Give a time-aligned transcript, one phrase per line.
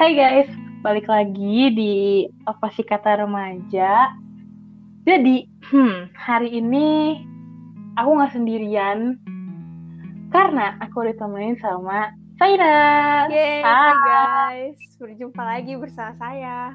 [0.00, 0.48] Hai guys,
[0.80, 4.16] balik lagi di apa sih kata remaja.
[5.04, 7.20] Jadi, hmm, hari ini
[8.00, 9.20] aku nggak sendirian
[10.32, 13.28] karena aku ditemenin sama Saina.
[13.28, 13.92] Yeay, Hai.
[14.08, 16.72] guys, berjumpa lagi bersama saya.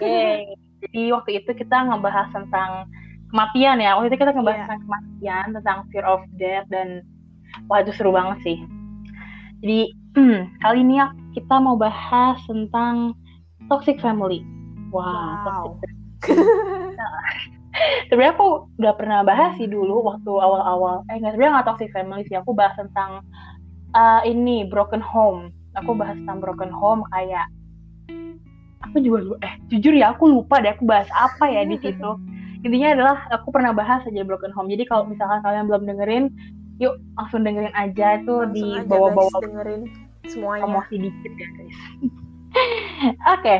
[0.00, 0.56] Yeay.
[0.80, 2.88] Jadi waktu itu kita ngebahas tentang
[3.28, 4.00] kematian ya.
[4.00, 4.64] Waktu itu kita ngebahas Iya.
[4.64, 7.04] tentang kematian, tentang fear of death dan
[7.68, 8.58] wah itu seru banget sih.
[9.60, 13.16] Jadi hmm, kali ini ya kita mau bahas tentang
[13.68, 14.44] toxic family.
[14.92, 15.80] Wah, Wow.
[15.80, 15.90] toxic
[18.08, 21.02] sebenarnya aku udah pernah bahas sih dulu waktu awal-awal.
[21.08, 22.36] Eh nggak sebenarnya nggak toxic family sih.
[22.38, 23.24] Aku bahas tentang
[23.96, 25.50] uh, ini broken home.
[25.80, 27.48] Aku bahas tentang broken home kayak
[28.84, 32.10] aku juga lu eh jujur ya aku lupa deh aku bahas apa ya di situ.
[32.66, 34.70] Intinya adalah aku pernah bahas aja broken home.
[34.70, 36.24] Jadi kalau misalkan kalian belum dengerin
[36.80, 39.82] yuk langsung dengerin aja itu Langsung di bawah-bawah dengerin
[40.30, 40.62] semuanya.
[40.66, 41.80] promosi dikit ya guys.
[43.34, 43.56] Oke,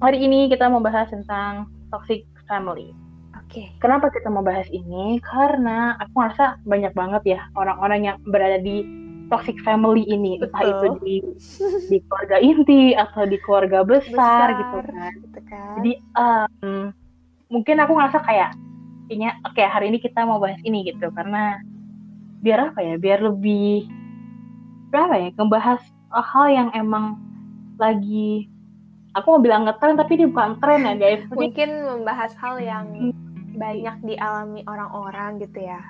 [0.00, 2.94] hari ini kita mau bahas tentang toxic family.
[3.46, 3.70] Oke.
[3.78, 5.22] Kenapa kita mau bahas ini?
[5.22, 8.82] Karena aku ngerasa banyak banget ya orang-orang yang berada di
[9.26, 10.70] toxic family ini, entah Betul.
[10.70, 11.16] itu di
[11.90, 15.12] di keluarga inti atau di keluarga besar, gitu kan.
[15.18, 15.74] Gitu kan.
[15.82, 16.80] Jadi em,
[17.50, 18.50] mungkin aku ngerasa kayak
[19.06, 21.58] kayaknya oke hari ini kita mau bahas ini gitu karena
[22.42, 22.94] biar apa ya?
[22.98, 23.86] Biar lebih
[24.96, 25.28] berapa ya?
[25.36, 25.80] Ngebahas
[26.16, 27.20] hal yang emang
[27.76, 28.48] lagi
[29.12, 31.22] aku mau bilang ngetren tapi ini bukan tren ya guys.
[31.28, 33.12] Mungkin membahas hal yang
[33.56, 35.80] banyak dialami orang-orang gitu ya.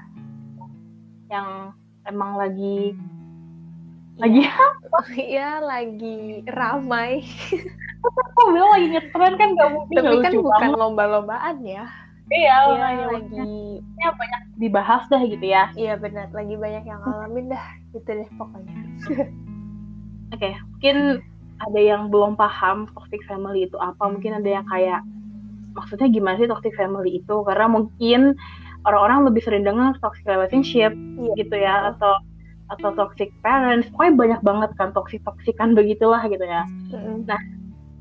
[1.27, 1.75] yang
[2.07, 2.95] emang lagi
[4.15, 4.47] lagi
[5.27, 7.27] Iya, lagi ramai.
[8.07, 11.91] aku bilang lagi ngetren kan gak mungkin Tapi kan bukan lomba-lombaan ya.
[12.27, 15.71] Iya, Iya, lagi maksudnya banyak dibahas dah gitu ya.
[15.79, 18.75] iya benar, lagi banyak yang ngalamin dah gitu deh pokoknya.
[20.35, 20.97] Oke, mungkin
[21.63, 24.11] ada yang belum paham toxic family itu apa.
[24.11, 25.01] Mungkin ada yang kayak
[25.73, 27.37] maksudnya gimana sih toxic family itu?
[27.47, 28.35] Karena mungkin
[28.83, 31.33] orang-orang lebih sering dengar toxic relationship Iya.
[31.39, 32.19] gitu ya atau
[32.75, 33.87] atau toxic parents.
[33.95, 36.67] Pokoknya banyak banget kan toxic toxikan begitulah gitu ya.
[36.91, 37.23] Mm-mm.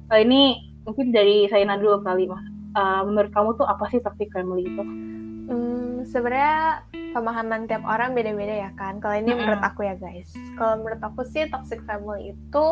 [0.09, 0.41] Kali ini
[0.81, 2.41] mungkin dari Saina dulu kali mas.
[2.75, 4.84] Eh, menurut kamu tuh apa sih toxic family itu?
[5.47, 6.84] Hmm, sebenarnya
[7.16, 9.00] pemahaman tiap orang beda-beda ya kan.
[9.00, 9.40] Kalau ini Mm-mm.
[9.47, 10.28] menurut aku ya guys.
[10.59, 12.66] Kalau menurut aku sih toxic family itu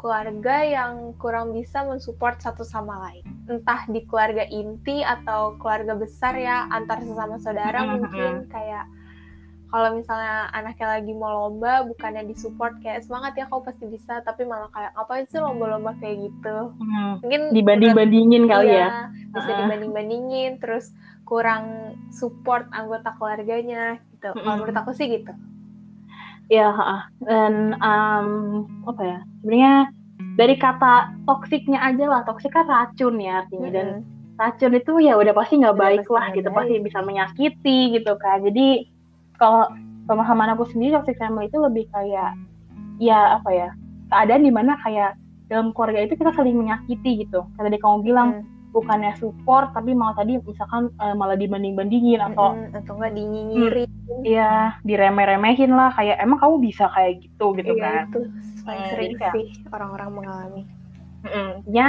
[0.00, 3.20] keluarga yang kurang bisa mensupport satu sama lain.
[3.44, 8.00] Entah di keluarga inti atau keluarga besar ya antar sesama saudara Mm-mm.
[8.00, 8.88] mungkin kayak
[9.70, 14.42] kalau misalnya anaknya lagi mau lomba bukannya disupport kayak semangat ya kau pasti bisa tapi
[14.42, 18.88] malah kayak ngapain sih lomba-lomba kayak gitu Hmm, mungkin dibanding-bandingin kali ya.
[18.90, 18.90] Iya,
[19.36, 19.58] bisa Heeh.
[19.62, 20.90] dibanding-bandingin terus
[21.28, 24.28] kurang support anggota keluarganya gitu.
[24.34, 24.58] Kalau Mm-mm.
[24.58, 25.32] menurut aku sih gitu.
[26.50, 27.00] Ya, heeh.
[27.30, 28.28] dan em,
[28.90, 29.18] apa ya?
[29.40, 29.74] Sebenarnya
[30.34, 34.34] dari kata toksiknya aja lah, toksik kan racun ya artinya dan Mm-mm.
[34.34, 36.56] racun itu ya udah pasti nggak baik lah gitu, baik.
[36.58, 38.42] pasti bisa menyakiti gitu kan.
[38.42, 38.66] Jadi
[39.40, 39.72] kalau
[40.04, 42.36] pemahaman aku sendiri toxic family itu lebih kayak
[43.00, 43.68] ya apa ya
[44.12, 45.16] keadaan di mana kayak
[45.48, 47.42] dalam keluarga itu kita saling menyakiti gitu.
[47.56, 48.44] Kayak tadi kamu bilang Mm.
[48.70, 52.78] bukannya support tapi malah tadi misalkan eh, malah dibanding-bandingin atau Mm-mm.
[52.78, 53.90] atau enggak dinyinyirin
[54.22, 58.04] ya diremeh-remehin lah kayak emang kamu bisa kayak gitu gitu Iya, kan.
[58.14, 58.20] itu
[58.62, 60.62] paling Hmm, sering sih orang-orang mengalami.
[61.26, 61.88] Mm, ya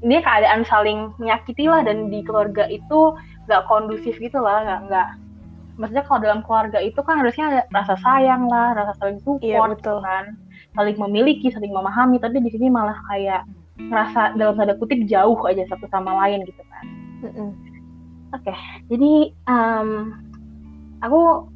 [0.00, 3.12] ini keadaan saling menyakiti lah dan di keluarga itu
[3.44, 5.08] nggak kondusif gitu lah nggak nggak
[5.80, 9.60] maksudnya kalau dalam keluarga itu kan harusnya ada rasa sayang lah rasa saling support Iya,
[9.72, 9.98] betul.
[10.04, 10.24] kan
[10.72, 13.44] saling memiliki saling memahami tapi di sini malah kayak
[13.80, 16.84] ngerasa dalam tanda kutip jauh aja satu sama lain gitu kan
[17.24, 17.50] Mm-mm.
[18.88, 19.12] jadi
[19.48, 19.88] em,
[21.00, 21.48] aku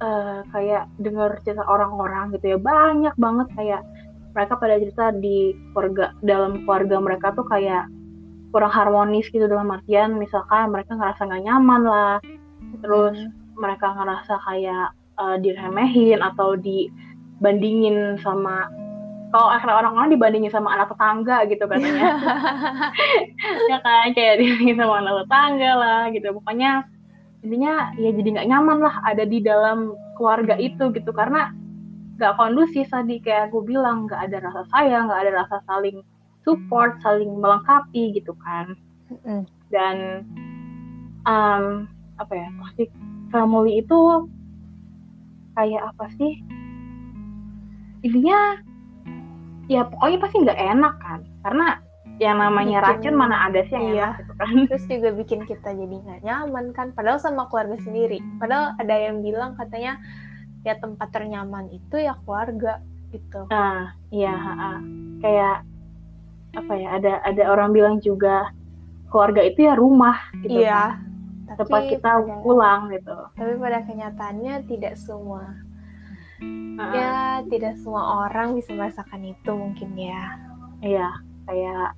[0.00, 3.82] eh, kayak dengar cerita orang-orang gitu ya banyak banget kayak
[4.36, 7.88] mereka pada cerita di keluarga dalam keluarga mereka tuh kayak
[8.52, 12.16] kurang harmonis gitu dalam artian misalkan mereka ngerasa nggak nyaman lah
[12.80, 13.16] terus
[13.58, 18.70] mereka ngerasa kayak eh, diremehin atau dibandingin sama
[19.28, 22.10] kalau akhirnya orang-orang dibandingin sama anak tetangga gitu katanya.
[23.70, 26.28] Ya kan kayak dibandingin sama anak tetangga lah gitu.
[26.32, 26.88] Pokoknya
[27.44, 31.10] intinya ya jadi nggak nyaman lah ada di dalam keluarga itu gitu.
[31.12, 31.52] Karena
[32.16, 36.00] nggak kondusif tadi kayak aku bilang nggak ada rasa sayang nggak ada rasa saling
[36.42, 38.72] support saling melengkapi gitu kan.
[39.68, 40.24] Dan
[41.28, 41.84] um,
[42.18, 42.88] apa ya toxic
[43.30, 43.98] family itu
[45.54, 46.32] kayak apa sih
[48.02, 48.58] intinya
[49.66, 51.66] ya pokoknya pasti nggak enak kan karena
[52.18, 54.06] yang namanya Bikin- racun mana ada sih yang iya.
[54.10, 56.90] enak gitu kan Terus juga bikin kita jadi nggak nyaman kan.
[56.90, 58.18] Padahal sama keluarga sendiri.
[58.42, 60.02] Padahal ada yang bilang katanya
[60.66, 62.82] ya tempat ternyaman itu ya keluarga
[63.14, 63.46] gitu.
[63.48, 64.82] nah iya ha-ha.
[65.22, 65.56] kayak
[66.58, 68.50] apa ya ada ada orang bilang juga
[69.08, 71.07] keluarga itu ya rumah gitu iya kan.
[71.56, 73.16] Tempat kita pada, pulang gitu.
[73.38, 75.56] tapi pada kenyataannya tidak semua.
[76.38, 80.36] Uh, ya tidak semua orang bisa merasakan itu mungkin ya.
[80.84, 81.08] Iya
[81.48, 81.96] kayak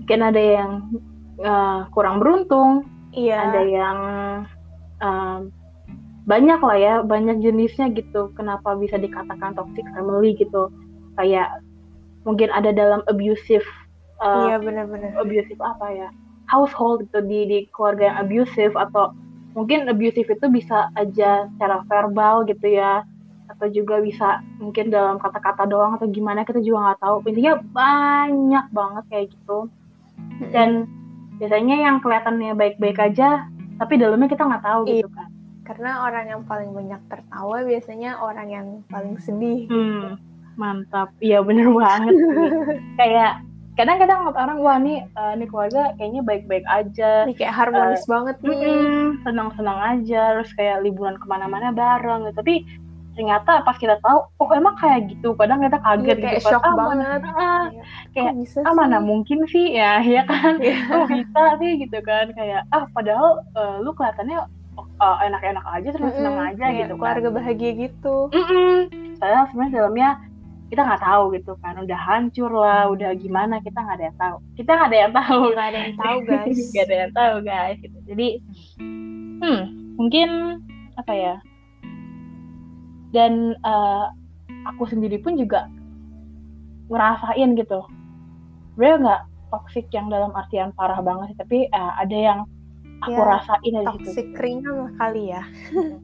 [0.00, 0.72] mungkin ada yang
[1.44, 3.52] uh, kurang beruntung iya.
[3.52, 3.98] ada yang
[5.04, 5.38] uh,
[6.24, 8.32] banyak lah ya banyak jenisnya gitu.
[8.34, 10.72] Kenapa bisa dikatakan toxic family gitu?
[11.20, 11.60] Kayak
[12.24, 13.64] mungkin ada dalam abusive
[14.20, 15.16] uh, iya benar-benar.
[15.16, 16.08] abusive apa ya
[16.50, 19.14] household gitu di di keluarga yang abusive atau
[19.54, 23.06] mungkin abusive itu bisa aja secara verbal gitu ya
[23.50, 27.16] atau juga bisa mungkin dalam kata-kata doang atau gimana kita juga nggak tahu.
[27.26, 29.58] Intinya banyak banget kayak gitu.
[30.54, 30.86] Dan
[31.42, 33.50] biasanya yang kelihatannya baik-baik aja
[33.80, 35.16] tapi dalamnya kita nggak tahu gitu iya.
[35.16, 35.28] kan.
[35.66, 39.66] Karena orang yang paling banyak tertawa biasanya orang yang paling sedih.
[39.66, 40.18] Hmm,
[40.54, 41.10] mantap.
[41.18, 42.14] Iya bener banget
[43.00, 43.42] kayak
[43.78, 47.24] kadang-kadang orang wah nih uh, nih keluarga kayaknya baik-baik aja.
[47.26, 48.36] Nih kayak harmonis uh, banget.
[48.42, 52.36] nih mm, senang-senang aja terus kayak liburan ke mana-mana bareng gitu.
[52.42, 52.54] Tapi
[53.18, 55.34] ternyata pas kita tahu oh emang kayak gitu.
[55.38, 57.20] Kadang kita kaget iya, kayak gitu shock ah, banget.
[57.30, 57.64] Ah,
[58.14, 59.76] kayak bisa ah mana mungkin sih?
[59.76, 60.58] Ya ya kan?
[60.58, 60.90] Yeah.
[60.90, 62.34] oh bisa sih gitu kan.
[62.34, 64.38] Kayak ah padahal uh, lu kelihatannya
[65.00, 67.00] uh, enak-enak aja terus senang mm aja gitu kan.
[67.00, 68.16] keluarga bahagia gitu.
[68.34, 68.76] Mm -mm.
[69.20, 70.10] saya sebenarnya dalamnya
[70.70, 71.74] kita nggak tahu gitu kan.
[71.82, 74.36] Udah hancur lah udah gimana kita nggak ada yang tahu.
[74.54, 76.58] Kita nggak ada yang tahu nggak ada yang tahu guys.
[76.70, 77.98] nggak ada yang tahu guys gitu.
[78.06, 78.28] jadi
[78.80, 79.60] hmm
[80.00, 80.28] mungkin
[80.96, 81.34] apa ya
[83.10, 84.08] dan uh,
[84.70, 85.66] aku sendiri pun juga
[86.88, 87.82] ngerasain gitu.
[88.74, 92.40] Sebenarnya nggak toxic yang dalam artian parah banget sih tapi uh, ada yang
[93.02, 94.38] aku ya, rasain aja toxic gitu.
[94.38, 95.42] ringan kali ya.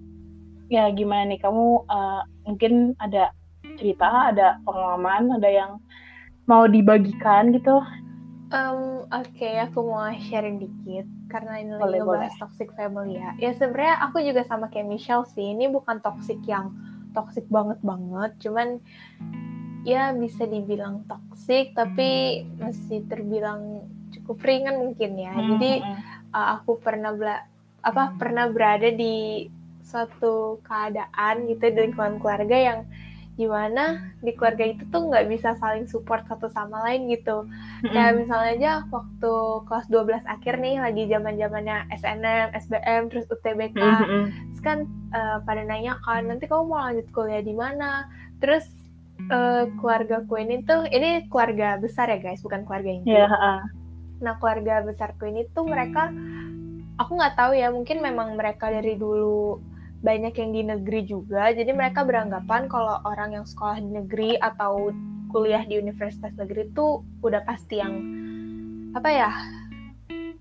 [0.67, 1.39] Ya gimana nih?
[1.39, 3.31] Kamu uh, mungkin ada
[3.79, 5.73] cerita, ada pengalaman, ada yang
[6.49, 7.83] mau dibagikan gitu?
[8.55, 12.41] Um, Oke, okay, aku mau sharing dikit karena ini boleh, lagi ngebahas boleh.
[12.43, 13.31] toxic family ya.
[13.43, 15.51] Ya sebenarnya aku juga sama kayak Michelle sih.
[15.51, 16.71] Ini bukan toxic yang
[17.11, 18.79] toxic banget banget, cuman
[19.83, 25.35] ya bisa dibilang toxic tapi masih terbilang cukup ringan mungkin ya.
[25.35, 25.73] Hmm, Jadi
[26.35, 27.47] uh, aku pernah bela
[27.83, 29.47] apa pernah berada di
[29.87, 32.81] suatu keadaan gitu di lingkungan keluarga yang
[33.37, 37.45] gimana di keluarga itu tuh nggak bisa saling support satu sama lain gitu.
[37.45, 37.93] Mm-hmm.
[37.93, 39.35] Kayak misalnya aja waktu
[39.69, 44.25] kelas 12 akhir nih lagi zaman zamannya SNM, SBM, terus UTBK, mm-hmm.
[44.51, 44.79] terus kan
[45.13, 48.09] uh, pada nanya kan nanti kamu mau lanjut kuliah di mana?
[48.41, 48.65] Terus
[49.29, 53.13] uh, keluarga ku ini tuh ini keluarga besar ya guys, bukan keluarga inti.
[53.13, 53.61] Yeah, uh.
[54.25, 56.09] Nah keluarga besarku ini tuh mereka
[56.97, 59.61] aku nggak tahu ya mungkin memang mereka dari dulu
[60.07, 61.51] banyak yang di negeri juga.
[61.51, 64.95] Jadi mereka beranggapan kalau orang yang sekolah di negeri atau
[65.35, 67.95] kuliah di universitas negeri itu udah pasti yang
[68.95, 69.31] apa ya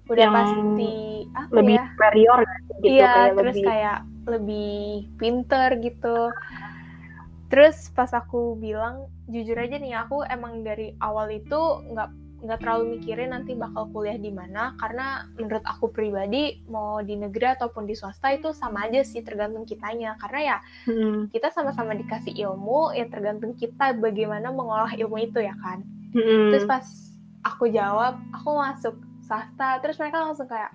[0.05, 0.93] udah yang pasti
[1.33, 1.85] apa lebih ya?
[1.91, 3.65] superior gitu iya kayak terus lebih...
[3.65, 4.85] kayak lebih
[5.17, 6.17] pinter gitu.
[7.49, 12.09] Terus pas aku bilang jujur aja nih aku emang dari awal itu nggak
[12.43, 17.55] nggak terlalu mikirin nanti bakal kuliah di mana karena menurut aku pribadi mau di negeri
[17.55, 20.57] ataupun di swasta itu sama aja sih tergantung kitanya karena ya
[20.91, 21.31] hmm.
[21.31, 25.81] kita sama-sama dikasih ilmu ya tergantung kita bagaimana mengolah ilmu itu ya kan
[26.11, 26.51] hmm.
[26.51, 26.85] terus pas
[27.45, 28.95] aku jawab aku masuk
[29.25, 30.69] swasta terus mereka langsung kayak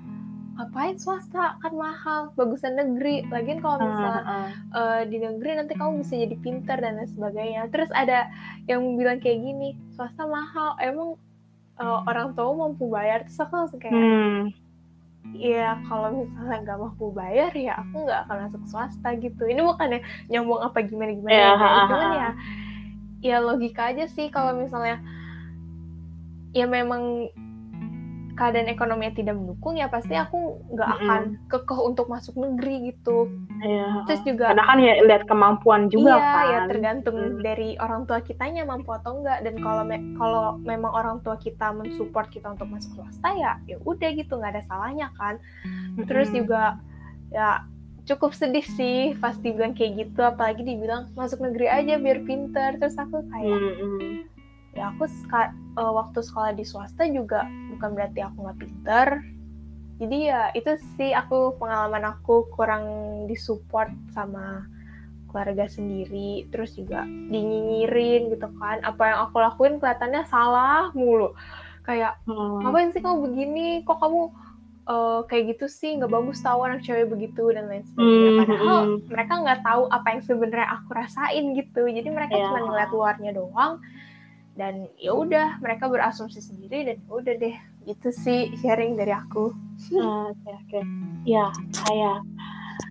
[0.58, 4.48] ngapain swasta kan mahal bagusan negeri lagian kalau misalnya uh, uh.
[4.76, 8.28] Uh, di negeri nanti kamu bisa jadi pinter dan lain sebagainya terus ada
[8.68, 11.16] yang bilang kayak gini swasta mahal emang
[11.80, 14.40] uh, orang tua mampu bayar terus aku langsung kayak hmm.
[15.34, 19.42] ya kalau misalnya nggak mampu bayar ya aku nggak akan masuk swasta gitu.
[19.48, 22.30] Ini bukannya nyambung apa gimana gimana ya, ya cuman ya
[23.20, 25.00] ya logika aja sih kalau misalnya
[26.56, 27.28] ya memang
[28.40, 31.48] keadaan ekonominya tidak mendukung ya pasti aku nggak akan mm -hmm.
[31.52, 33.28] kekeh untuk masuk negeri gitu.
[33.60, 34.08] Iya.
[34.08, 36.40] Terus juga karena kan ya lihat kemampuan juga iya, kan.
[36.40, 37.40] Iya, ya tergantung hmm.
[37.44, 41.68] dari orang tua kitanya mampu atau enggak dan kalau me kalau memang orang tua kita
[41.76, 45.36] mensupport kita untuk masuk swasta ya ya udah gitu nggak ada salahnya kan.
[45.36, 46.04] Mm -hmm.
[46.08, 46.80] Terus juga
[47.28, 47.68] ya
[48.08, 52.96] cukup sedih sih pasti bilang kayak gitu apalagi dibilang masuk negeri aja biar pinter terus
[52.96, 54.39] aku kayak mm -hmm
[54.74, 59.06] ya aku uh, waktu sekolah di swasta juga bukan berarti aku nggak pinter
[60.00, 62.84] jadi ya itu sih aku pengalaman aku kurang
[63.28, 64.64] disupport sama
[65.30, 71.34] keluarga sendiri terus juga dinyinyirin gitu kan apa yang aku lakuin kelihatannya salah mulu
[71.86, 72.66] kayak hmm.
[72.66, 74.30] ngapain sih kamu begini kok kamu
[74.90, 78.38] uh, kayak gitu sih nggak bagus tahu anak cewek begitu dan lain sebagainya hmm.
[78.42, 78.96] padahal hmm.
[79.06, 82.46] mereka nggak tahu apa yang sebenarnya aku rasain gitu jadi mereka yeah.
[82.50, 83.72] cuma ngeliat luarnya doang
[84.60, 87.56] dan ya udah mereka berasumsi sendiri dan ya udah deh
[87.88, 90.84] gitu sih sharing dari aku oke oke okay.
[91.24, 91.48] ya
[91.88, 92.20] kayak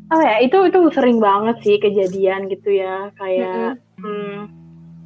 [0.10, 4.02] oh ya itu itu sering banget sih kejadian gitu ya kayak mm -hmm.
[4.02, 4.38] hmm,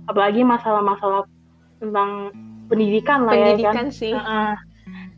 [0.08, 1.27] apalagi masalah-masalah
[1.84, 2.32] tentang
[2.72, 4.51] pendidikan lah pendidikan ya kan sih uh -uh.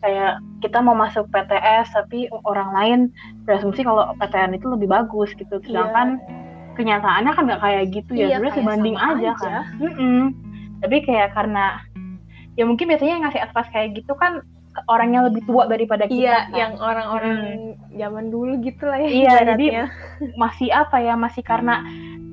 [0.02, 3.00] kayak kita mau masuk PTS tapi orang lain
[3.46, 6.74] berasumsi kalau PTN itu lebih bagus gitu sedangkan yeah.
[6.74, 10.24] kenyataannya kan nggak kayak gitu ya iya, sebenarnya sebanding aja, aja kan mm -mm.
[10.84, 11.80] Tapi kayak karena
[12.56, 14.44] ya mungkin biasanya yang ngasih advice kayak gitu kan
[14.92, 16.56] orang yang lebih tua daripada kita iya kan?
[16.56, 17.96] yang orang-orang hmm.
[17.96, 19.68] zaman dulu gitu lah ya iya jadi
[20.36, 21.84] masih apa ya masih karena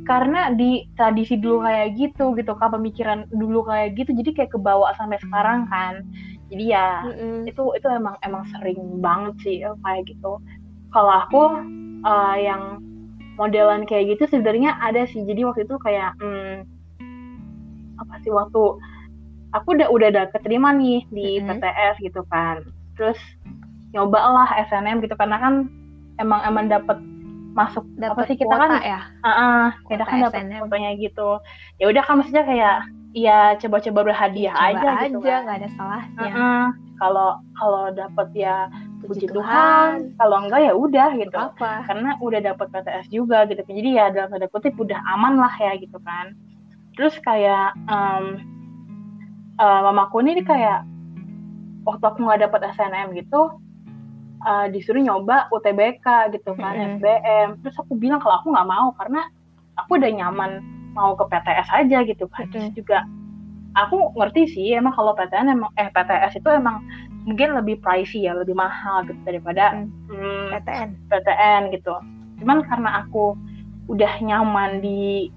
[0.03, 4.91] karena di tradisi dulu kayak gitu gitu kan pemikiran dulu kayak gitu jadi kayak kebawa
[4.99, 6.03] sampai sekarang kan
[6.51, 7.49] jadi ya mm-hmm.
[7.49, 10.43] itu itu emang emang sering banget sih ya, kayak gitu
[10.91, 11.43] kalau aku
[12.05, 12.83] uh, yang
[13.39, 16.67] modelan kayak gitu sebenarnya ada sih jadi waktu itu kayak hmm,
[18.03, 18.63] apa sih waktu.
[19.53, 21.61] Aku udah udah ada keterima nih di mm-hmm.
[21.61, 22.65] PTS gitu kan.
[22.97, 23.21] Terus
[23.93, 25.69] nyoba lah SNM gitu karena kan
[26.17, 26.97] emang emang dapet
[27.53, 29.01] masuk dapet apa sih kita kan ya?
[29.21, 31.39] Uh, uh, kita kan dapat fotonya gitu.
[31.77, 32.77] Ya udah kan maksudnya kayak
[33.13, 35.41] ya coba-coba berhadiah coba aja, aja gitu kan.
[35.45, 36.33] nggak ada salahnya.
[36.97, 38.57] Kalau uh, kalau dapet ya
[39.05, 40.17] puji Tuhan, Tuhan.
[40.17, 41.37] kalau enggak ya udah gitu.
[41.37, 43.61] apa karena udah dapet PTS juga gitu.
[43.61, 46.33] Jadi ya dalam tanda kutip udah aman lah ya gitu kan
[46.95, 48.41] terus kayak um,
[49.61, 50.85] uh, mamaku ini kayak
[51.89, 53.59] waktu aku nggak dapet SNM gitu
[54.45, 56.93] uh, disuruh nyoba UTBK gitu kan mm -hmm.
[56.99, 59.27] SBM terus aku bilang kalau aku nggak mau karena
[59.81, 62.49] aku udah nyaman mau ke PTS aja gitu kan.
[62.53, 63.05] Terus juga
[63.73, 66.85] aku ngerti sih emang kalau PTN emang eh PTS itu emang
[67.25, 71.95] mungkin lebih pricey ya lebih mahal gitu daripada hmm, PTN PTN gitu.
[72.43, 73.35] Cuman karena aku
[73.91, 75.33] udah nyaman di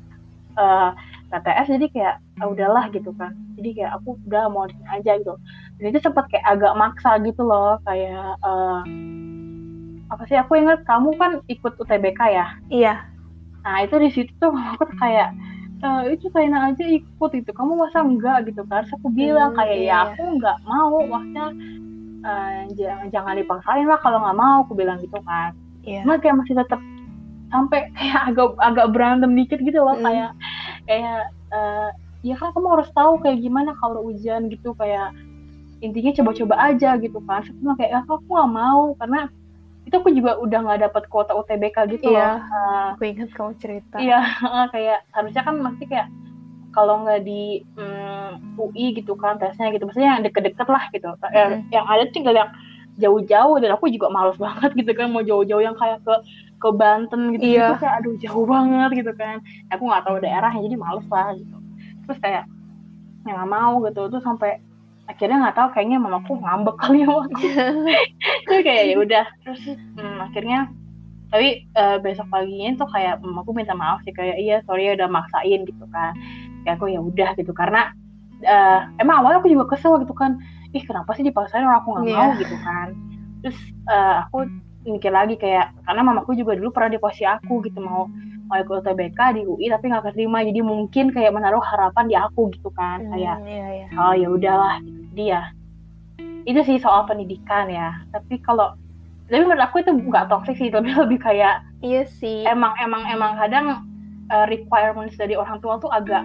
[0.59, 0.91] uh,
[1.35, 3.35] PTS jadi kayak ah, udahlah gitu kan.
[3.59, 5.35] Jadi kayak aku udah mau di aja gitu.
[5.79, 8.81] Dan itu sempat kayak agak maksa gitu loh kayak uh,
[10.07, 12.47] apa sih aku ingat kamu kan ikut UTBK ya?
[12.71, 12.93] Iya.
[13.67, 15.35] Nah itu di situ tuh aku kayak
[15.83, 18.47] uh, itu Saina aja ikut itu kamu masa enggak?
[18.47, 18.87] gitu kan.
[18.87, 19.91] Aku bilang hmm, kayak ya iya.
[19.91, 21.47] ya aku enggak mau maksudnya
[22.23, 25.51] uh, jangan jangan dipaksain lah kalau nggak mau aku bilang gitu kan.
[25.85, 26.01] Iya.
[26.01, 26.81] cuma kayak masih tetap
[27.53, 30.05] sampai kayak agak agak berantem dikit gitu loh hmm.
[30.05, 30.31] kayak
[30.85, 31.89] kayak uh,
[32.25, 35.13] ya kan kamu harus tahu kayak gimana kalau ujian gitu kayak
[35.83, 39.29] intinya coba-coba aja gitu kan Saya kayak ya aku nggak mau karena
[39.85, 42.49] itu aku juga udah nggak dapat kuota UTBK gitu iya, loh.
[42.49, 44.01] Uh, aku ingat kamu cerita.
[44.01, 44.17] Iya,
[44.73, 46.09] kayak harusnya kan masih kayak
[46.73, 51.07] kalau nggak di um, mm, UI gitu kan tesnya gitu, maksudnya yang deket-deket lah gitu.
[51.07, 51.37] Mm -hmm.
[51.37, 52.49] yang, yang ada tinggal yang
[52.97, 56.15] jauh-jauh dan aku juga males banget gitu kan mau jauh-jauh yang kayak ke
[56.65, 57.77] ke Banten gitu, iya.
[57.77, 59.37] gitu kayak aduh jauh banget gitu kan.
[59.69, 61.57] Aku nggak tahu daerahnya jadi males lah gitu.
[62.09, 62.43] Terus kayak
[63.29, 64.57] yang nggak mau gitu tuh sampai
[65.05, 67.37] akhirnya nggak tahu kayaknya mamaku ngambek kali ya waktu
[68.49, 70.59] terus kayak ya udah terus hmm, akhirnya
[71.29, 75.09] tapi uh, besok paginya tuh kayak mamaku minta maaf sih kayak iya sorry ya udah
[75.09, 76.17] maksain gitu kan
[76.65, 77.93] kayak aku ya udah gitu karena
[78.45, 80.41] uh, emang awalnya aku juga kesel gitu kan
[80.73, 82.17] ih kenapa sih dipaksain orang aku nggak yeah.
[82.17, 82.87] mau gitu kan
[83.45, 84.49] terus uh, aku
[84.85, 88.05] mikir lagi kayak karena mamaku juga dulu pernah di posisi aku gitu mau
[88.45, 92.53] mau ikut UTBK di UI tapi nggak keterima jadi mungkin kayak menaruh harapan di aku
[92.53, 93.87] gitu kan hmm, kayak iya, iya.
[93.97, 94.77] oh ya udahlah
[95.17, 95.49] dia
[96.45, 98.77] itu sih soal pendidikan ya tapi kalau
[99.25, 103.33] tapi menurut aku itu nggak toxic sih tapi lebih kayak iya sih emang emang emang
[103.41, 103.65] kadang
[104.29, 106.21] uh, requirements dari orang tua tuh agak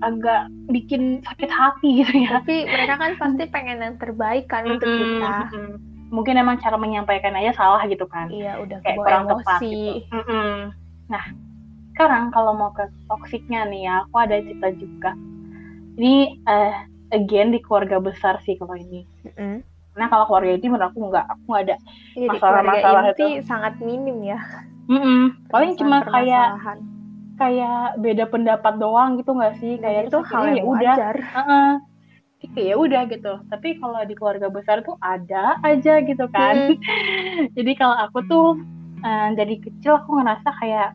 [0.00, 4.66] agak bikin sakit hati gitu ya tapi mereka kan pasti pengen yang terbaik kan mm
[4.66, 5.89] -hmm, untuk kita mm -hmm.
[6.10, 9.34] Mungkin emang cara menyampaikan aja salah gitu kan iya udah kayak kurang emosi.
[9.38, 10.54] tepat gitu mm -hmm.
[11.10, 11.24] Nah,
[11.92, 15.10] sekarang kalau mau ke toksiknya nih ya, aku ada cerita juga.
[15.98, 16.72] Ini uh,
[17.12, 19.04] again di keluarga besar sih kalau ini.
[19.26, 19.54] Mm-hmm.
[19.92, 21.76] Karena kalau keluarga ini menurut aku nggak, aku nggak ada
[22.14, 23.26] iya, masalah-masalah itu.
[23.42, 24.38] sangat minim ya.
[24.86, 25.50] Mm-mm.
[25.50, 26.62] Paling cuma kayak
[27.36, 29.76] kayak beda pendapat doang gitu nggak sih?
[29.82, 30.96] kayak itu hal yang ya udah.
[31.10, 31.70] Uh-uh.
[32.56, 33.40] Ya udah gitu.
[33.52, 36.74] Tapi kalau di keluarga besar tuh ada aja gitu kan.
[36.76, 37.48] Hmm.
[37.56, 38.46] Jadi kalau aku tuh
[39.04, 40.90] uh, dari kecil aku ngerasa kayak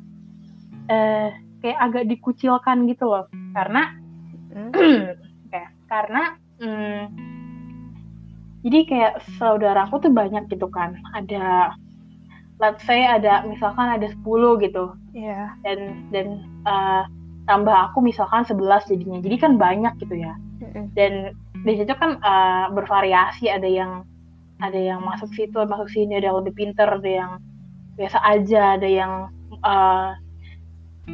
[0.90, 1.30] uh,
[1.66, 3.26] kayak agak dikucilkan gitu loh
[3.58, 3.98] karena
[4.54, 4.72] hmm.
[5.52, 6.24] kayak karena
[6.62, 7.10] um,
[8.66, 11.74] jadi kayak saudara aku tuh banyak gitu kan ada
[12.62, 14.22] let's say ada misalkan ada 10
[14.66, 15.58] gitu yeah.
[15.66, 17.10] dan dan uh,
[17.46, 19.20] tambah aku misalkan 11 jadinya.
[19.22, 20.34] Jadi kan banyak gitu ya.
[20.98, 21.34] Dan
[21.66, 23.50] di situ kan uh, bervariasi.
[23.50, 23.92] Ada yang
[24.64, 27.32] ada yang masuk situ masuk sini ada yang lebih pinter ada yang
[28.00, 29.14] biasa aja ada yang
[29.64, 30.16] uh,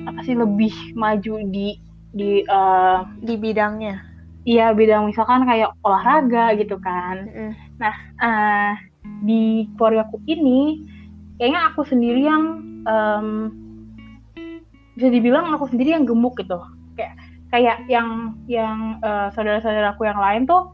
[0.05, 1.77] apa sih lebih maju di
[2.11, 4.01] di uh, di bidangnya.
[4.41, 7.29] Iya bidang misalkan kayak olahraga gitu kan.
[7.29, 7.51] Mm-mm.
[7.77, 8.73] Nah uh,
[9.25, 10.81] di keluargaku ini
[11.37, 12.43] kayaknya aku sendiri yang
[12.85, 13.53] um,
[15.01, 16.61] bisa dibilang aku sendiri yang gemuk gitu.
[16.93, 17.17] Kayak
[17.49, 20.69] kayak yang yang uh, saudara-saudaraku yang lain tuh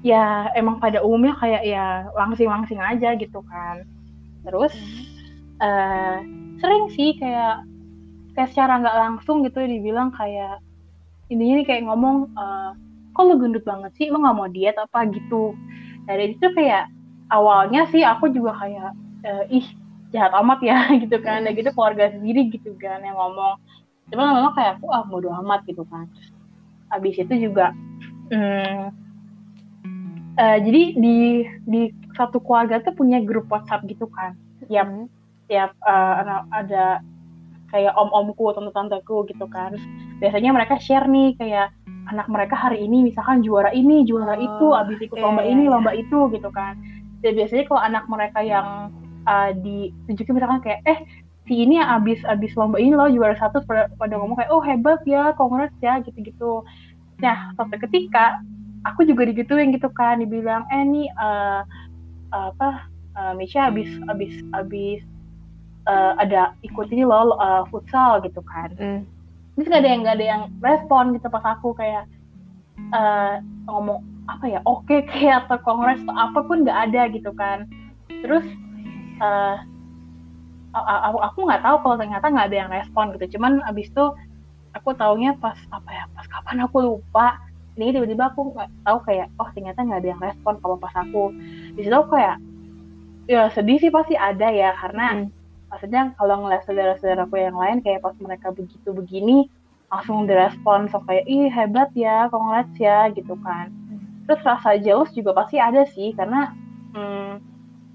[0.00, 3.84] ya emang pada umumnya kayak ya langsing-langsing aja gitu kan.
[4.48, 4.72] Terus
[5.60, 6.24] uh,
[6.64, 7.68] sering sih kayak
[8.32, 10.64] kayak secara nggak langsung gitu dibilang kayak
[11.28, 12.72] intinya nih kayak ngomong uh,
[13.12, 15.52] kok lu gendut banget sih lu nggak mau diet apa gitu
[16.08, 16.88] dari itu kayak
[17.28, 18.90] awalnya sih aku juga kayak
[19.26, 19.66] uh, ih
[20.14, 21.44] jahat amat ya gitu kan.
[21.44, 23.60] Dan gitu keluarga sendiri gitu kan yang ngomong.
[24.08, 26.08] Cuma memang kayak aku ah bodo amat gitu kan.
[26.88, 27.76] Habis itu juga
[28.32, 28.92] hmm,
[30.38, 31.80] uh, jadi di di
[32.16, 34.32] satu keluarga tuh punya grup WhatsApp gitu kan.
[34.66, 34.88] Tiap
[35.48, 37.04] tiap uh, ada
[37.68, 39.76] kayak om-omku, tante-tanteku gitu kan.
[40.18, 41.70] biasanya mereka share nih kayak
[42.10, 45.64] anak mereka hari ini misalkan juara ini, juara oh, itu, abis ikut lomba iya, ini,
[45.68, 46.74] lomba itu gitu kan.
[47.20, 48.90] Dan biasanya kalau anak mereka yang
[49.26, 50.98] uh, ditunjukin misalkan kayak eh
[51.48, 55.00] si ini abis abis lomba ini loh juara satu pada, pada ngomong kayak oh hebat
[55.08, 56.62] ya, kongres ya gitu-gitu.
[57.18, 58.38] Nah, suatu ketika
[58.84, 61.64] aku juga digituin gitu kan, dibilang eh nih uh,
[62.30, 65.00] apa uh, Misha abis abis abis
[65.88, 69.00] uh, ada ikut ini loh uh, futsal gitu kan mm.
[69.56, 72.04] terus gak ada yang gak ada yang respon gitu pas aku kayak
[72.92, 77.30] uh, ngomong apa ya oke okay, kayak atau kongres atau apa pun nggak ada gitu
[77.34, 77.64] kan
[78.22, 78.44] terus
[79.20, 79.56] uh,
[80.74, 83.38] aku aku nggak tahu kalau ternyata nggak ada yang respon gitu.
[83.38, 84.04] Cuman abis itu
[84.76, 87.40] aku taunya pas apa ya pas kapan aku lupa.
[87.78, 91.30] Ini tiba-tiba aku nggak tahu kayak oh ternyata nggak ada yang respon kalau pas aku.
[91.78, 92.36] Di situ aku kayak
[93.28, 95.28] ya sedih sih pasti ada ya karena hmm.
[95.70, 99.46] maksudnya kalau ngeliat saudara-saudaraku yang lain kayak pas mereka begitu begini
[99.88, 103.72] langsung direspon so kayak ih hebat ya congrats ya gitu kan.
[104.28, 106.52] Terus rasa jealous juga pasti ada sih karena
[106.92, 107.40] hmm,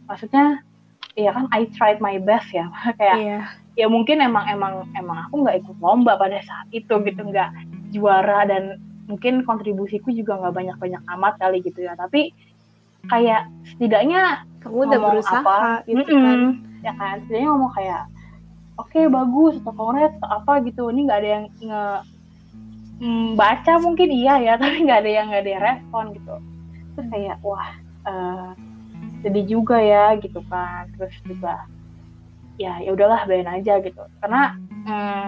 [0.10, 0.66] maksudnya
[1.14, 2.70] ya kan I tried my best ya.
[3.00, 3.44] Kayak yeah.
[3.78, 7.50] ya mungkin emang emang emang aku nggak ikut lomba pada saat itu gitu nggak
[7.94, 11.94] juara dan mungkin kontribusiku juga nggak banyak banyak amat kali gitu ya.
[11.98, 12.34] Tapi
[13.12, 16.24] kayak setidaknya kamu udah berusaha apa, gitu mm -mm.
[16.24, 16.42] kan?
[16.84, 18.04] Ya kan setidaknya ngomong kayak
[18.80, 20.90] oke okay, bagus atau kongres atau apa gitu.
[20.90, 21.84] Ini nggak ada yang nge
[23.04, 26.36] mm, baca mungkin iya ya tapi nggak ada yang nggak ada yang respon gitu.
[26.94, 27.70] Terus kayak wah
[28.08, 28.54] uh,
[29.24, 30.92] sedih juga ya gitu kan.
[31.00, 31.64] Terus juga
[32.60, 34.04] ya ya udahlah bayar aja gitu.
[34.20, 35.28] Karena mm,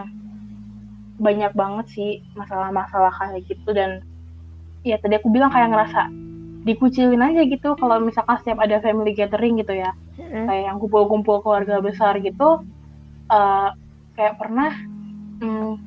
[1.16, 3.70] banyak banget sih masalah-masalah kayak gitu.
[3.72, 4.04] Dan
[4.84, 6.12] ya tadi aku bilang kayak ngerasa
[6.68, 7.74] dikucilin aja gitu.
[7.80, 9.96] Kalau misalkan setiap ada family gathering gitu ya.
[10.16, 10.48] Mm.
[10.48, 12.64] kayak yang kumpul-kumpul keluarga besar gitu.
[13.26, 13.74] Uh,
[14.16, 14.72] kayak pernah
[15.42, 15.82] um,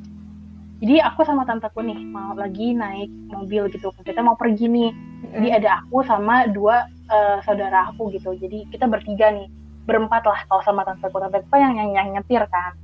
[0.78, 3.90] jadi aku sama tanteku nih mau lagi naik mobil gitu.
[4.06, 4.90] Kita mau pergi nih.
[5.34, 8.30] Jadi ada aku sama dua uh, saudara aku gitu.
[8.38, 9.50] Jadi kita bertiga nih.
[9.90, 11.18] Berempat lah kalau sama tanteku.
[11.18, 12.78] Tanteku yang, yang yang nyetir kan.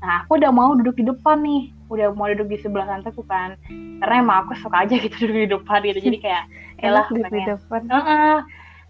[0.00, 3.60] Nah, aku udah mau duduk di depan nih, udah mau duduk di sebelah tanteku kan,
[4.00, 6.44] karena emang aku suka aja gitu duduk di depan gitu, jadi kayak,
[6.88, 7.80] elah duduk di depan.
[7.84, 8.36] Uh -uh.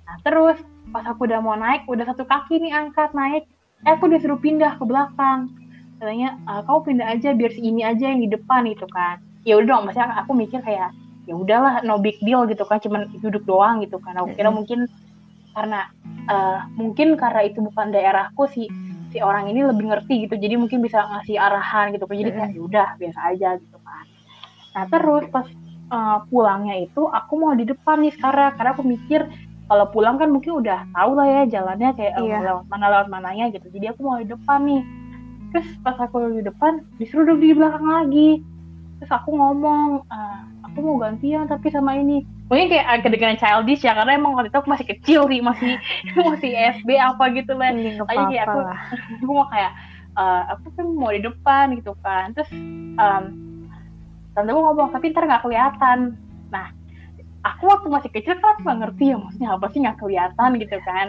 [0.06, 0.58] Nah, terus
[0.94, 3.42] pas aku udah mau naik, udah satu kaki nih angkat naik,
[3.86, 5.50] eh aku disuruh pindah ke belakang.
[6.00, 9.20] Katanya, e, kamu pindah aja biar si ini aja yang di depan gitu kan.
[9.44, 10.96] Ya udah dong, maksudnya aku mikir kayak,
[11.28, 14.16] ya udahlah no big deal gitu kan, cuman duduk doang gitu kan.
[14.16, 14.88] Aku kira mungkin
[15.52, 15.90] karena
[16.30, 18.70] uh, mungkin karena itu bukan daerahku sih
[19.10, 20.38] si orang ini lebih ngerti gitu.
[20.38, 22.16] Jadi mungkin bisa ngasih arahan gitu kan.
[22.16, 24.04] Jadi kayak ya udah biasa aja gitu kan.
[24.78, 25.46] Nah terus pas
[25.90, 28.54] uh, pulangnya itu aku mau di depan nih sekarang.
[28.54, 29.26] Karena aku mikir
[29.66, 32.38] kalau pulang kan mungkin udah tahu lah ya jalannya kayak iya.
[32.38, 33.66] uh, lewat mana lewat mananya gitu.
[33.74, 34.82] Jadi aku mau di depan nih
[35.50, 38.30] terus pas aku di depan disuruh duduk di belakang lagi.
[39.00, 42.22] Terus aku ngomong uh, aku mau gantian tapi sama ini.
[42.50, 45.72] Mungkin kayak agak dengan childish ya karena emang waktu itu aku masih kecil sih masih
[46.30, 47.70] masih SD apa gitu lah.
[47.74, 48.58] Aja kayak aku
[49.22, 49.72] aku mau kayak
[50.14, 52.34] uh, aku kan mau di depan gitu kan.
[52.34, 52.50] Terus
[52.98, 53.24] um,
[54.34, 56.18] tante gue ngomong tapi ntar nggak kelihatan.
[56.52, 56.70] Nah
[57.42, 60.76] aku waktu masih kecil kan aku nggak ngerti ya maksudnya apa sih nggak kelihatan gitu
[60.86, 61.06] kan.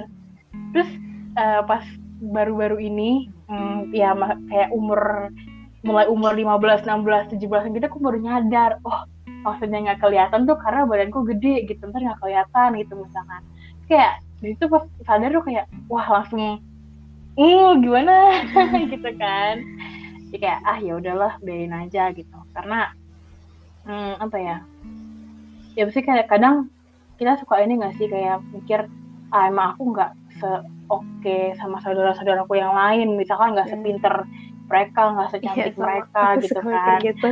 [0.71, 0.89] Terus
[1.37, 1.83] uh, pas
[2.21, 4.13] baru-baru ini um, ya
[4.47, 5.33] kayak umur
[5.81, 9.09] mulai umur 15, 16, 17 gitu aku baru nyadar oh
[9.41, 13.41] maksudnya nggak kelihatan tuh karena badanku gede gitu ntar nggak kelihatan gitu misalkan.
[13.89, 16.61] Kayak itu pas sadar tuh kayak wah langsung
[17.37, 18.45] uh gimana?
[18.93, 19.55] Gitu kan.
[20.29, 22.37] Jadi kayak ah ya udahlah biarin aja gitu.
[22.55, 22.93] Karena
[23.89, 24.57] hmm, apa ya
[25.75, 26.69] ya pasti kayak kadang
[27.17, 28.85] kita suka ini nggak sih kayak mikir
[29.31, 30.49] ah emang aku nggak se
[30.89, 33.13] oke sama saudara-saudaraku yang lain.
[33.15, 33.73] Misalkan nggak iya.
[33.77, 34.15] sepinter
[34.65, 36.97] mereka nggak secantik iya, mereka gitu kan.
[37.03, 37.27] gitu.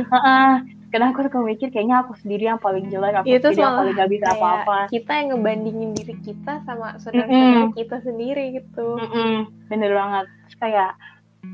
[0.90, 3.94] kadang aku suka mikir kayaknya aku sendiri yang paling jelek aku Itu sendiri yang paling
[3.94, 4.78] gak bisa apa-apa.
[4.90, 8.98] kita yang ngebandingin diri kita sama saudara-saudara kita sendiri gitu.
[8.98, 9.34] Mm-mm,
[9.70, 10.26] bener banget.
[10.26, 10.90] Terus kayak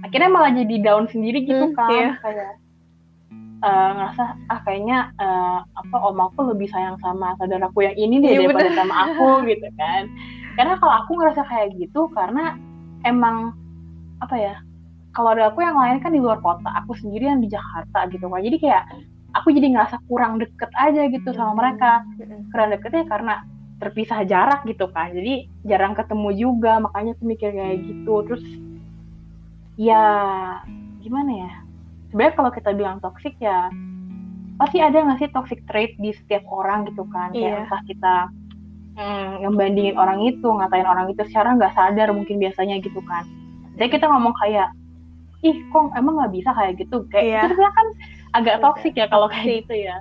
[0.02, 1.90] akhirnya malah jadi down sendiri gitu Hmm, kan.
[1.92, 2.10] iya.
[2.18, 2.50] kayak
[3.60, 8.30] eh, ngerasa ah kayaknya eh, apa om aku lebih sayang sama saudaraku yang ini deh
[8.32, 8.78] Iya, daripada bener.
[8.80, 10.02] sama aku gitu kan
[10.56, 12.56] karena kalau aku ngerasa kayak gitu karena
[13.04, 13.52] emang
[14.24, 14.54] apa ya
[15.16, 18.28] kalau ada aku yang lain kan di luar kota aku sendiri yang di Jakarta gitu
[18.28, 18.44] kan.
[18.44, 18.84] Jadi kayak
[19.32, 22.04] aku jadi ngerasa kurang deket aja gitu sama mereka.
[22.20, 22.52] Mm-mm.
[22.52, 23.34] kurang deketnya karena
[23.80, 25.16] terpisah jarak gitu kan.
[25.16, 28.14] Jadi jarang ketemu juga makanya aku mikir kayak gitu.
[28.28, 28.44] Terus
[29.80, 30.04] ya
[31.00, 31.52] gimana ya?
[32.12, 33.72] Sebenarnya kalau kita bilang toxic ya
[34.56, 37.32] pasti ada nggak sih toxic trait di setiap orang gitu kan?
[37.32, 37.40] Iya.
[37.40, 38.14] kayak entah kita
[38.96, 43.28] hmm, ngebandingin orang itu ngatain orang itu secara nggak sadar mungkin biasanya gitu kan.
[43.76, 44.72] Jadi kita ngomong kayak
[45.44, 47.04] ih kok emang nggak bisa kayak gitu?
[47.12, 47.40] Kayak Iya.
[47.52, 47.87] itu kan
[48.35, 49.96] agak Agak toxic ya kalau kayak gitu ya.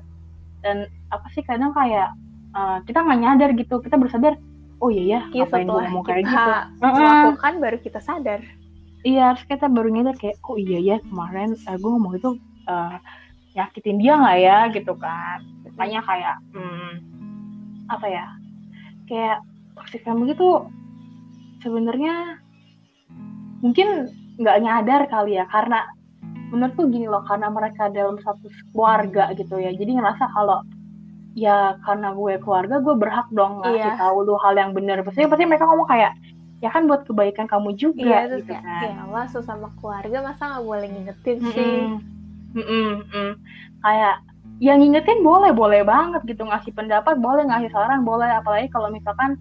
[0.64, 2.10] Dan apa sih kadang kayak
[2.56, 3.76] eh, kita nggak nyadar gitu.
[3.84, 4.40] Kita bersadar
[4.80, 6.52] oh iya ya Iya, ngapain gue setelah ngomong kayak gitu.
[6.82, 8.40] Melakukan baru kita sadar.
[9.06, 12.32] Iya terus kita baru nyadar kayak oh iya ya kemarin eh, gue ngomong itu
[12.72, 12.96] eh,
[13.60, 14.58] nyakitin dia nggak ya?
[14.72, 15.40] Gitu kan.
[15.76, 16.92] Makanya kayak hmm,
[17.92, 18.26] apa ya
[19.06, 19.38] kayak
[19.76, 20.50] toxic family itu
[21.62, 22.40] sebenarnya
[23.62, 25.88] mungkin nggak nyadar kali ya karena
[26.52, 30.62] menurutku gini loh karena mereka dalam satu keluarga gitu ya jadi ngerasa kalau
[31.36, 34.00] ya karena gue keluarga gue berhak dong ngasih Iya.
[34.00, 36.14] tahu lu hal yang benar pasti pasti mereka ngomong kayak
[36.64, 40.18] ya kan buat kebaikan kamu juga iya terus gitu kayak kan ya Allah sesama keluarga
[40.24, 42.00] masa nggak boleh ngingetin sih Mm-mm.
[42.56, 43.32] Mm-mm, mm.
[43.84, 44.16] kayak
[44.64, 46.48] yang ngingetin boleh boleh banget gitu.
[46.48, 48.28] Ngasih pendapat boleh ngasih saran boleh.
[48.28, 49.36] Apalagi kalau misalkan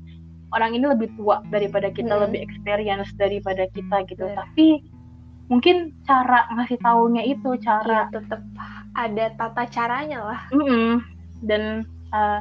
[0.54, 2.24] orang ini lebih tua daripada kita Mm-mm.
[2.30, 4.26] lebih experience daripada kita gitu.
[4.26, 4.38] Bener.
[4.38, 4.82] tapi
[5.52, 8.40] mungkin cara ngasih taunya itu ya cara tetap
[8.94, 10.40] ada tata caranya lah.
[10.54, 11.02] Mm-mm.
[11.44, 12.40] dan eh,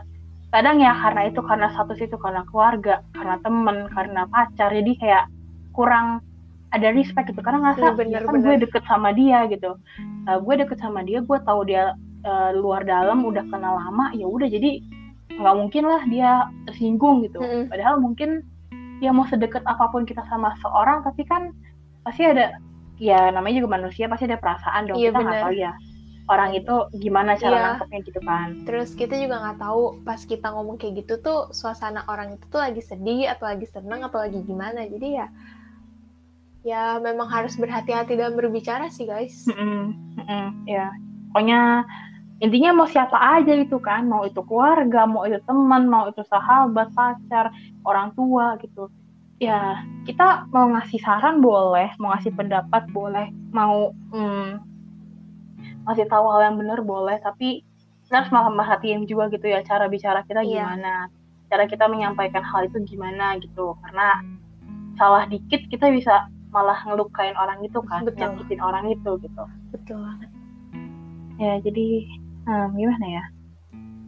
[0.53, 4.69] kadang ya karena itu karena status itu karena keluarga karena temen karena pacar.
[4.73, 5.25] Jadi kayak
[5.73, 6.21] kurang
[6.73, 7.41] ada respect gitu.
[7.41, 9.77] Karena ngerasa bener, "Ya kan gue deket sama dia gitu.
[10.29, 14.25] Eh, gue deket sama dia gue tahu dia eh, luar dalam udah kenal lama ya
[14.25, 14.79] udah jadi
[15.33, 17.41] nggak mungkin lah dia tersinggung gitu.
[17.41, 17.67] Mm-mm.
[17.69, 18.45] padahal mungkin
[19.01, 21.51] ya mau sedekat apa pun kita sama seorang tapi kan
[22.07, 22.55] pasti ada
[23.01, 24.97] ya namanya juga manusia pasti ada perasaan dong.
[25.01, 25.71] Iya, kita nggak tahu ya
[26.31, 27.63] orang itu gimana cara Iya.
[27.75, 28.47] nangkepnya gitu kan.
[28.63, 32.63] Terus kita juga nggak tahu pas kita ngomong kayak gitu tuh suasana orang itu tuh
[32.63, 34.87] lagi sedih atau lagi seneng atau lagi gimana.
[34.87, 35.27] Jadi ya
[36.63, 39.43] ya memang harus berhati-hati dalam berbicara sih guys.
[39.51, 40.95] Mm-mm, mm-mm, ya.
[41.35, 41.83] Pokoknya
[42.41, 46.89] intinya mau siapa aja itu kan mau itu keluarga mau itu teman mau itu sahabat
[46.97, 47.53] pacar
[47.85, 48.89] orang tua gitu
[49.37, 54.59] ya kita mau ngasih saran boleh mau ngasih pendapat boleh mau mm,
[55.87, 57.61] ngasih tahu hal yang benar boleh tapi
[58.07, 60.63] kita harus malah merhatiin juga gitu ya cara bicara kita Iya.
[60.63, 61.07] gimana
[61.51, 64.19] cara kita menyampaikan hal itu gimana gitu karena
[64.97, 68.29] salah dikit kita bisa malah ngelukain orang itu kan Betul.
[68.37, 69.43] nyakitin orang itu gitu
[69.73, 70.29] betul banget
[71.41, 72.05] ya jadi
[72.47, 73.23] hmm, gimana ya?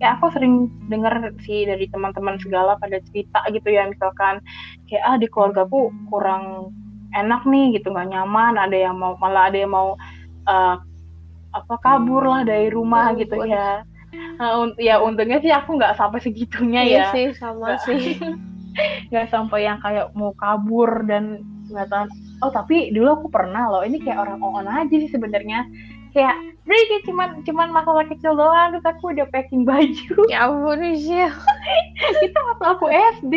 [0.03, 4.43] Ya aku sering dengar sih dari teman-teman segala pada cerita gitu ya misalkan
[4.91, 6.75] kayak ah di keluargaku kurang
[7.15, 9.95] enak nih gitu nggak nyaman ada yang mau malah ada yang mau
[10.51, 10.75] eh,
[11.55, 13.87] apa kabur lah dari rumah gitu ya.
[14.35, 17.05] Un- ya untungnya sih aku nggak sampai segitunya iya ya.
[17.15, 17.79] sih sama Nggak.
[17.87, 18.03] sih.
[19.11, 21.39] nggak sampai yang kayak mau kabur dan
[21.71, 22.05] nggak tahu
[22.43, 25.63] oh tapi dulu aku pernah loh ini kayak orang on aja sih sebenarnya
[26.15, 30.15] kayak jadi kayak cuman cuman masalah kecil doang terus aku udah packing baju.
[30.31, 31.35] Ya ampun Michelle
[32.23, 32.85] itu waktu aku
[33.19, 33.35] SD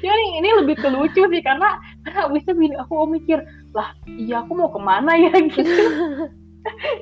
[0.00, 3.40] jadi ini lebih ke lucu sih karena karena abis itu aku mikir
[3.72, 5.32] lah iya aku mau ke mana ya?
[5.52, 5.84] Gitu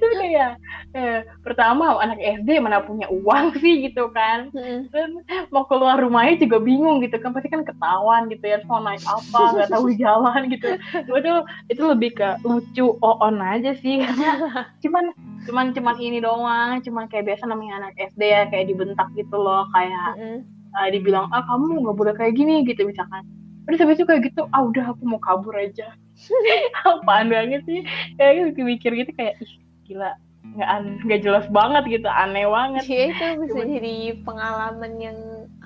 [0.00, 0.50] terus kayak
[0.96, 4.48] eh, pertama anak SD mana punya uang sih gitu kan.
[4.90, 5.20] Dan
[5.52, 7.36] mau keluar rumahnya juga bingung gitu kan.
[7.36, 8.58] Pasti kan ketahuan gitu ya.
[8.66, 10.68] Mau naik apa nggak tahu jalan gitu.
[11.06, 11.32] Itu
[11.68, 14.00] itu lebih ke lucu on aja sih.
[14.00, 14.30] Karena
[14.84, 15.04] cuman
[15.44, 16.80] cuman cuman ini doang.
[16.80, 19.68] Cuman kayak biasa namanya anak SD ya kayak dibentak gitu loh.
[19.76, 20.38] Kayak Mm-mm.
[20.80, 23.24] eh, dibilang ah kamu nggak boleh kayak gini gitu misalkan.
[23.68, 25.94] Terus habis itu kayak gitu ah udah aku mau kabur aja
[26.88, 27.80] apaan banget sih
[28.20, 29.52] kayak gitu mikir gitu kayak ih
[29.88, 30.14] gila
[30.50, 30.68] nggak
[31.06, 33.94] nggak jelas banget gitu aneh banget ya itu bisa Cuman- jadi
[34.26, 35.18] pengalaman yang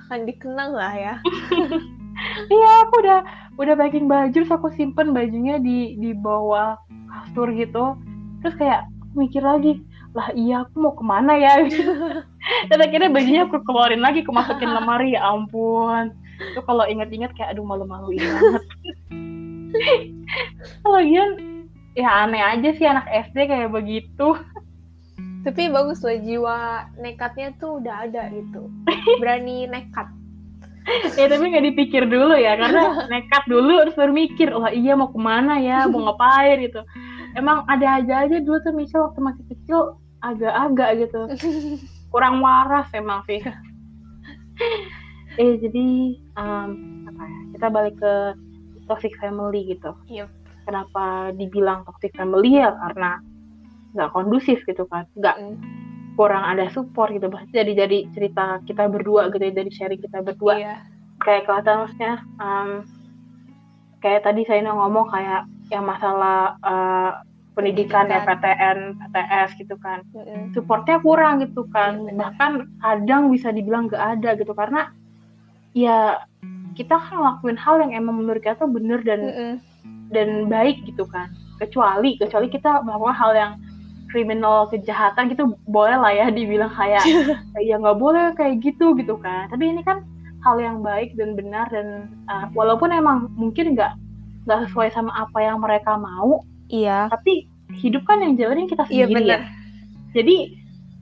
[0.05, 1.15] akan dikenang lah ya
[2.47, 3.21] Iya, aku udah
[3.59, 6.79] udah packing baju, terus aku simpen bajunya di di bawah
[7.11, 7.99] kasur gitu.
[8.39, 9.83] Terus kayak aku mikir lagi,
[10.15, 11.67] lah iya aku mau ke mana ya?
[12.71, 15.19] Dan akhirnya bajunya aku keluarin lagi, aku masukin lemari.
[15.19, 18.63] Ya ampun, itu kalau inget-inget kayak aduh malu-maluin banget.
[20.95, 21.31] Lagian
[21.95, 24.39] ya aneh aja sih anak SD kayak begitu.
[25.45, 28.73] tapi bagus loh jiwa nekatnya tuh udah ada gitu.
[29.21, 30.09] Berani nekat.
[31.17, 35.09] Ya tapi nggak dipikir dulu ya karena nekat dulu terus baru mikir wah iya mau
[35.09, 35.89] ke mana ya?
[35.89, 36.61] Mau ngapain?
[36.61, 36.85] gitu.
[37.33, 41.21] Emang ada aja aja dulu tuh misal waktu masih kecil agak-agak gitu.
[42.13, 43.41] Kurang waras emang sih.
[45.41, 45.87] Eh jadi
[46.37, 46.71] um,
[47.09, 48.15] apa ya kita balik ke
[48.87, 49.93] toxic family gitu.
[50.09, 50.29] Yep.
[50.65, 52.73] kenapa dibilang toxic family ya?
[52.73, 53.21] Karena
[53.93, 55.05] nggak kondusif gitu kan.
[55.13, 55.57] Nggak Mm.
[56.17, 57.29] kurang ada support gitu.
[57.29, 60.55] Pasti jadi jadi cerita kita berdua gitu ya, dari sharing kita berdua.
[60.57, 60.77] Iya.
[61.21, 62.71] Kayak kelihatan maksudnya um,
[64.01, 70.01] kayak tadi saya ngomong kayak yang masalah uh, pendidikan ya PTN PTS gitu kan.
[70.17, 70.51] Mm-mm.
[70.57, 72.09] supportnya kurang gitu kan.
[72.09, 72.17] Benar.
[72.19, 74.57] bahkan kadang bisa dibilang gak ada gitu.
[74.57, 74.91] Karena
[75.77, 76.25] ya
[76.75, 79.53] kita kan ngelakuin hal yang emang menurut kita tuh bener dan Mm-mm.
[80.11, 81.31] dan baik gitu kan.
[81.63, 83.53] Kecuali kecuali kita melakukan hal yang
[84.11, 87.03] kriminal kejahatan gitu boleh lah ya dibilang kayak
[87.59, 89.49] ya nggak boleh kayak gitu gitu kan.
[89.49, 90.03] Tapi ini kan
[90.45, 93.97] hal yang baik dan benar dan uh, walaupun emang mungkin nggak
[94.45, 97.09] nggak sesuai sama apa yang mereka mau iya.
[97.09, 97.49] tapi
[97.81, 99.41] hidup kan yang jalanin kita iya sendiri benar.
[99.41, 99.65] Ya
[100.15, 100.37] jadi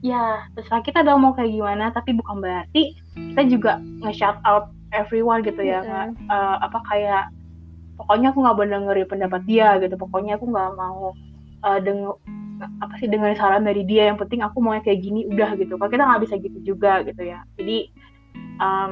[0.03, 0.23] ya
[0.57, 5.61] terserah kita udah mau kayak gimana tapi bukan berarti kita juga nge-shout out everyone gitu
[5.65, 6.29] ya nggak Mm-mm.
[6.29, 7.23] eh, apa kayak
[7.97, 9.95] pokoknya aku nggak mau dengerin pendapat dia gitu.
[9.97, 11.13] Pokoknya aku nggak mau
[11.65, 12.13] eh, denger
[12.79, 14.09] apa sih dengerin saran dari dia.
[14.13, 15.77] Yang penting aku maunya kayak gini udah gitu.
[15.77, 17.43] Kalau kita nggak bisa gitu juga gitu ya.
[17.57, 17.77] Jadi
[18.61, 18.91] um,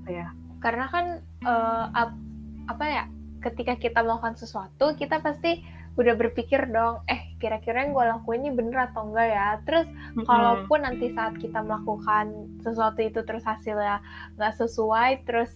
[0.00, 0.26] apa ya?
[0.62, 1.04] Karena kan
[1.44, 2.22] eh, ap-
[2.64, 3.04] apa ya
[3.44, 5.60] ketika kita melakukan sesuatu kita pasti
[6.00, 10.24] udah berpikir dong eh kira-kira yang gue lakuin ini bener atau enggak ya terus mm-mm.
[10.24, 14.00] kalaupun nanti saat kita melakukan sesuatu itu terus hasilnya
[14.38, 15.50] nggak sesuai terus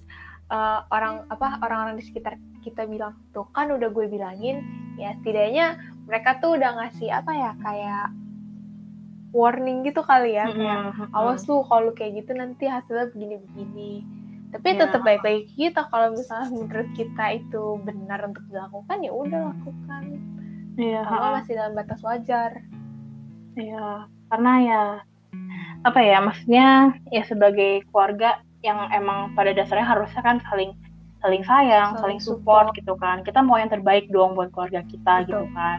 [0.51, 4.61] eh, orang apa orang-orang di sekitar kita bilang tuh kan udah gue bilangin
[4.99, 8.07] ya setidaknya mereka tuh udah ngasih apa ya kayak
[9.33, 11.17] warning gitu kali ya kayak Mm-mm, mm-mm.
[11.17, 14.05] awas lu kalau kayak gitu nanti hasilnya begini-begini
[14.49, 14.89] tapi Iya.
[14.89, 20.03] tetap baik lagi kita kalau misalnya menurut kita itu benar untuk dilakukan ya udah lakukan
[20.79, 22.63] Iya, kalau masih dalam batas wajar
[23.59, 24.83] Iya, karena ya
[25.83, 30.75] apa ya maksudnya ya sebagai keluarga yang emang pada dasarnya harusnya kan saling
[31.19, 33.27] saling sayang, Saling saling support gitu kan.
[33.27, 35.27] Kita mau yang terbaik dong buat keluarga kita Betul.
[35.27, 35.79] gitu kan.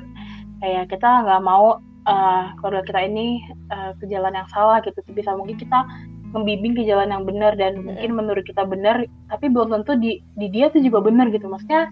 [0.59, 3.27] Kayak kita nggak mau eh, keluarga kita ini
[3.71, 4.99] eh, ke jalan yang salah gitu.
[5.15, 5.87] Bisa mungkin kita
[6.29, 9.01] membimbing ke jalan yang benar dan mungkin menurut kita benar,
[9.33, 11.47] tapi belum tentu di di dia tuh juga benar gitu.
[11.47, 11.87] Maksudnya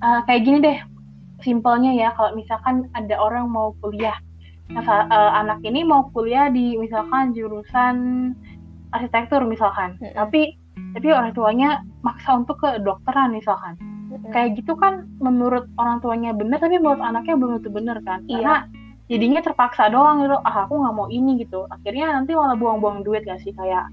[0.00, 0.78] eh, kayak gini deh,
[1.42, 4.16] simpelnya ya kalau misalkan ada orang mau kuliah
[4.70, 7.94] Nah, eh, anak ini mau kuliah di misalkan jurusan
[8.94, 10.14] arsitektur misalkan, Mm-mm.
[10.14, 10.54] tapi
[10.94, 13.74] tapi orang tuanya maksa untuk ke dokteran misalkan.
[14.34, 18.22] Kayak gitu kan menurut orang tuanya bener tapi menurut anaknya belum tentu bener kan.
[18.26, 18.42] Iya.
[18.42, 18.56] Karena
[19.10, 20.38] jadinya terpaksa doang gitu.
[20.42, 21.66] Ah aku nggak mau ini gitu.
[21.70, 23.86] Akhirnya nanti malah buang-buang duit gak sih kayak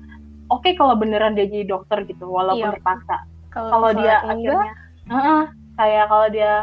[0.50, 2.74] oke kalau beneran dia jadi dokter gitu walaupun Iya.
[2.82, 3.18] terpaksa.
[3.54, 4.74] Kalau dia misalnya akhirnya
[5.08, 5.42] Heeh,
[5.78, 6.54] kayak kalau dia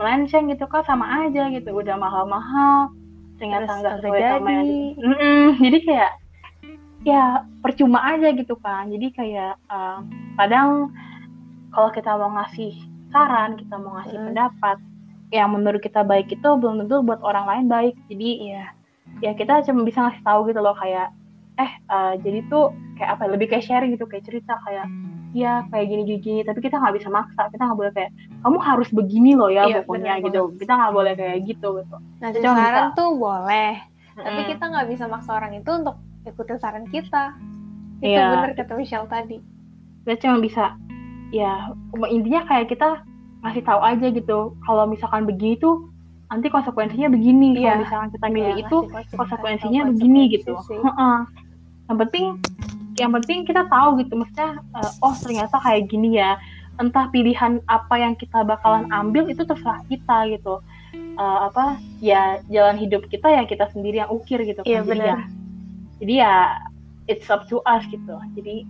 [0.00, 1.76] melenceng gitu kan sama aja gitu.
[1.76, 2.88] Udah mahal-mahal
[3.36, 4.68] ternyata nggak sesuai sama yang
[5.64, 6.12] jadi kayak
[7.00, 7.24] ya
[7.64, 9.98] percuma aja gitu kan jadi kayak eh,
[10.36, 10.92] kadang
[11.72, 12.76] kalau kita mau ngasih
[13.08, 14.26] saran kita mau ngasih Mm.
[14.32, 14.76] pendapat
[15.30, 17.94] yang menurut kita baik itu belum tentu buat orang lain baik.
[18.10, 18.74] Jadi iya
[19.22, 21.14] ya kita cuma bisa ngasih tahu gitu loh kayak
[21.60, 22.64] eh eh, jadi tuh
[22.96, 24.88] kayak apa ya, lebih kayak sharing gitu kayak cerita kayak
[25.30, 28.58] ya kayak gini gini, gini tapi kita nggak bisa maksa kita nggak boleh kayak kamu
[28.58, 32.40] harus begini loh ya Iya, pokoknya benar gitu kita nggak boleh kayak gitu gitu ngasih
[32.40, 32.96] Cuma saran bisa.
[32.96, 33.72] tuh boleh
[34.12, 34.48] tapi Mm.
[34.48, 37.24] kita nggak bisa maksa orang itu untuk ikutin saran kita
[38.00, 38.26] itu Iya.
[38.34, 39.38] bener kata Michelle tadi
[40.02, 40.64] kita cuma bisa
[41.30, 41.70] ya
[42.06, 42.88] intinya kayak kita
[43.40, 45.86] ngasih tahu aja gitu kalau misalkan begini tuh
[46.26, 47.62] nanti konsekuensinya begini Iya.
[47.62, 50.78] kalau misalkan kita milih Iya, itu konsekuensi- konsekuensinya konsekuensi begini gitu sih.
[51.90, 52.26] Yang penting
[52.94, 56.38] yang penting kita tahu gitu maksudnya eh, oh ternyata kayak gini ya.
[56.78, 60.62] Entah pilihan apa yang kita bakalan ambil itu terserah kita gitu.
[60.94, 64.88] Eh, apa ya jalan hidup kita ya kita sendiri yang ukir gitu Iya, kan.
[64.88, 65.18] Jadi ya
[66.00, 66.34] jadi ya
[67.10, 68.14] it's up to us gitu.
[68.38, 68.64] Jadi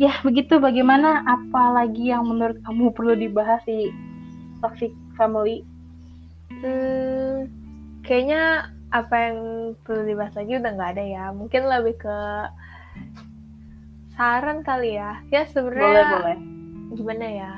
[0.00, 1.26] ya begitu bagaimana?
[1.26, 3.90] Apalagi yang menurut kamu perlu dibahas di
[4.62, 5.66] toxic family?
[6.60, 7.50] Hmm,
[8.06, 9.38] kayaknya apa yang
[9.86, 11.24] perlu dibahas lagi udah nggak ada ya.
[11.30, 12.18] Mungkin lebih ke
[14.18, 15.22] saran kali ya.
[15.30, 16.38] Ya boleh sebenarnya boleh
[16.98, 17.52] gimana ya?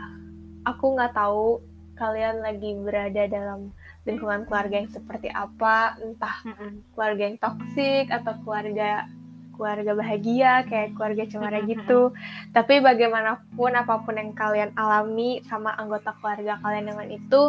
[0.69, 1.59] Aku nggak tahu
[1.97, 6.83] kalian lagi berada dalam lingkungan keluarga yang seperti apa, entah Mm-mm.
[6.95, 9.07] keluarga yang toksik atau keluarga
[9.53, 12.11] keluarga bahagia kayak keluarga cemara gitu.
[12.51, 17.43] Tapi bagaimanapun apa pun yang kalian alami sama anggota keluarga kalian dengan itu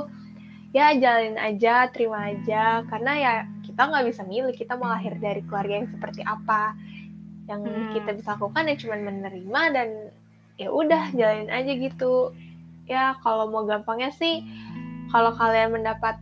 [0.73, 3.33] ya jalin aja, terima aja karena ya
[3.73, 6.77] kita nggak bisa milih kita mau lahir dari keluarga yang seperti apa.
[7.49, 7.89] Yang Hmm.
[7.97, 9.89] kita bisa lakukan ya cuma menerima dan
[10.61, 12.37] ya udah jalanin aja gitu.
[12.85, 14.45] Ya kalau mau gampangnya sih
[15.09, 16.21] kalau kalian mendapat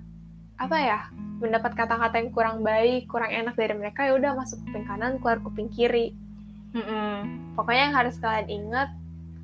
[0.55, 0.99] apa ya
[1.43, 5.43] mendapat kata-kata yang kurang baik kurang enak dari mereka ya udah masuk kuping kanan keluar
[5.43, 6.15] kuping kiri.
[6.71, 7.51] Mm-mm.
[7.59, 8.95] pokoknya yang harus kalian ingat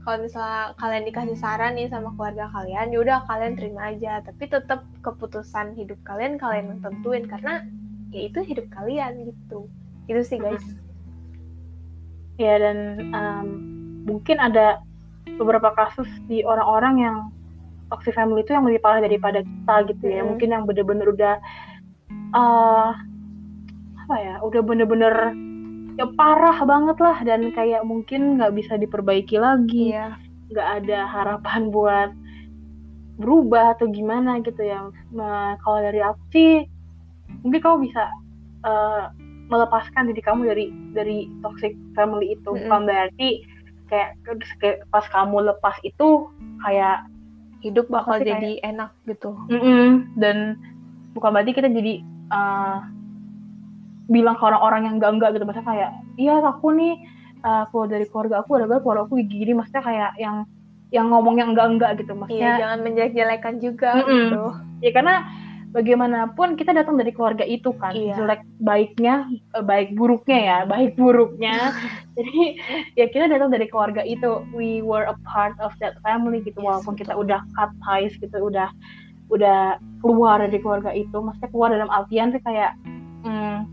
[0.07, 4.23] kalau misalnya kalian dikasih saran nih sama keluarga kalian ya udah kalian terima aja.
[4.23, 7.27] Tapi tetap keputusan hidup kalian kalian yang tentuin.
[7.27, 7.67] Karena
[8.13, 9.67] ya itu hidup kalian gitu
[10.07, 10.63] itu sih guys
[12.37, 13.47] Ya dan em,
[14.05, 14.85] mungkin ada
[15.41, 17.17] beberapa kasus di orang-orang yang
[17.89, 20.21] toxic family itu yang lebih parah daripada kita gitu ya.
[20.21, 20.27] Mm.
[20.33, 21.35] Mungkin yang bener-bener udah
[22.37, 22.91] eh
[24.05, 25.33] apa ya, udah bener-bener
[25.97, 30.13] ya parah banget lah dan kayak mungkin nggak bisa diperbaiki lagi, iya
[30.53, 32.13] nggak ada harapan buat
[33.17, 34.93] berubah atau gimana gitu ya.
[35.09, 36.69] Nah, kalau dari aku sih
[37.47, 38.03] mungkin kamu bisa
[38.67, 39.03] eh,
[39.47, 42.51] melepaskan diri kamu dari dari toxic family itu.
[42.51, 42.67] Mm-mm.
[42.67, 43.47] bukan berarti
[43.87, 44.19] kayak,
[44.59, 46.27] kayak pas kamu lepas itu
[46.67, 47.07] kayak
[47.63, 49.31] hidup bakal jadi enak gitu.
[49.47, 50.59] Mm-mm, dan
[51.15, 52.77] bukan berarti kita jadi eh,
[54.11, 55.43] bilang ke orang-orang yang enggak enggak gitu.
[55.47, 56.95] Maksudnya kayak iya aku nih
[57.71, 59.55] keluar dari keluarga aku ada keluarga aku gini.
[59.55, 60.43] Maksudnya kayak yang
[60.91, 62.11] yang ngomong yang enggak enggak gitu.
[62.11, 64.11] Iya maksudnya jangan menjelek-jelekan juga Mm-mm.
[64.11, 64.43] gitu.
[64.83, 65.15] Ya karena
[65.67, 68.15] bagaimanapun kita datang dari keluarga itu kan Iya.
[68.15, 71.75] jelek baiknya eh, baik buruknya ya baik buruknya.
[72.17, 72.57] Jadi
[72.95, 74.41] ya kita datang dari keluarga itu.
[74.55, 78.37] We were a part of that family gitu Yes, walaupun kita udah cut ties gitu
[78.39, 78.71] udah
[79.27, 81.13] udah keluar dari keluarga itu.
[81.13, 82.73] Maksudnya keluar dalam artian sih kayak
[83.27, 83.67] hmm,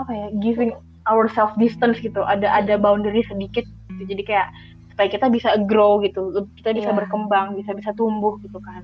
[0.00, 0.72] apa ya giving
[1.06, 2.24] ourselves distance gitu.
[2.24, 3.62] Ada ada boundary sedikit
[3.92, 4.02] gitu.
[4.08, 4.48] Jadi kayak
[4.90, 6.32] supaya kita bisa grow gitu.
[6.58, 6.96] Kita bisa Iya.
[6.96, 8.82] berkembang bisa bisa tumbuh gitu kan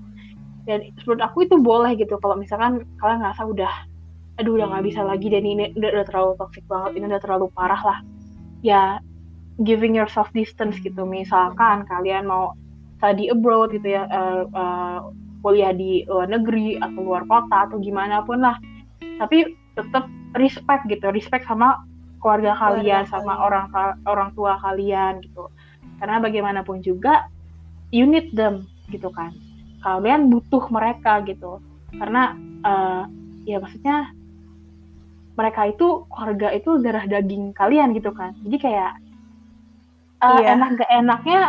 [0.71, 2.15] dan menurut aku itu boleh gitu.
[2.23, 3.73] Kalau misalkan kalian ngerasa udah
[4.39, 7.47] aduh udah nggak bisa lagi dan ini udah, udah terlalu toxic banget ini udah terlalu
[7.53, 7.99] parah lah.
[8.63, 9.03] Ya
[9.67, 11.03] giving yourself distance gitu.
[11.03, 12.55] Misalkan kalian mau
[13.03, 14.99] study abroad gitu ya eh, eh,
[15.43, 18.55] kuliah di luar negeri atau luar kota atau gimana pun lah.
[19.19, 20.07] Tapi tetap
[20.39, 21.11] respect gitu.
[21.11, 21.83] Respect sama
[22.23, 23.45] keluarga kalian Keluarga sama kalian.
[23.45, 23.65] orang
[24.07, 25.51] orang tua kalian gitu.
[26.01, 27.29] Karena bagaimanapun juga
[27.91, 29.35] you need them gitu kan
[29.81, 31.59] kalian butuh mereka gitu
[31.93, 33.03] karena eh,
[33.47, 34.13] ya maksudnya
[35.33, 38.93] mereka itu keluarga itu darah daging kalian gitu kan jadi kayak
[40.21, 40.53] eh, Iya.
[40.55, 41.41] enak gak enaknya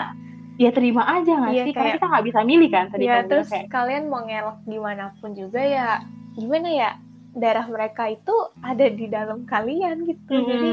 [0.55, 3.09] ya terima aja nggak Iya, sih karena kayak- kita nggak bisa milih kan tadi ya
[3.09, 5.87] kan bilang terus kayak kalian mau ngelak gimana pun juga ya
[6.31, 6.89] gimana ya
[7.33, 10.47] darah mereka itu ada di dalam kalian gitu Mm-mm.
[10.47, 10.71] jadi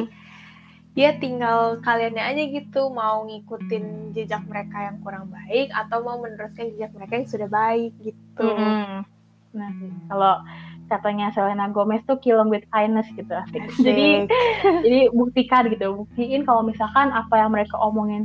[0.99, 3.85] ya tinggal kaliannya aja gitu mau ngikutin
[4.19, 9.07] jejak mereka yang kurang baik atau mau meneruskan jejak mereka yang sudah baik gitu Mm-mm.
[9.55, 9.71] nah
[10.11, 10.35] kalau
[10.89, 13.61] katanya Selena Gomez tuh kill 'em with kindness gitu asik.
[13.79, 14.25] Jadi
[14.83, 18.25] jadi buktikan gitu buktiin kalau misalkan apa yang mereka omongin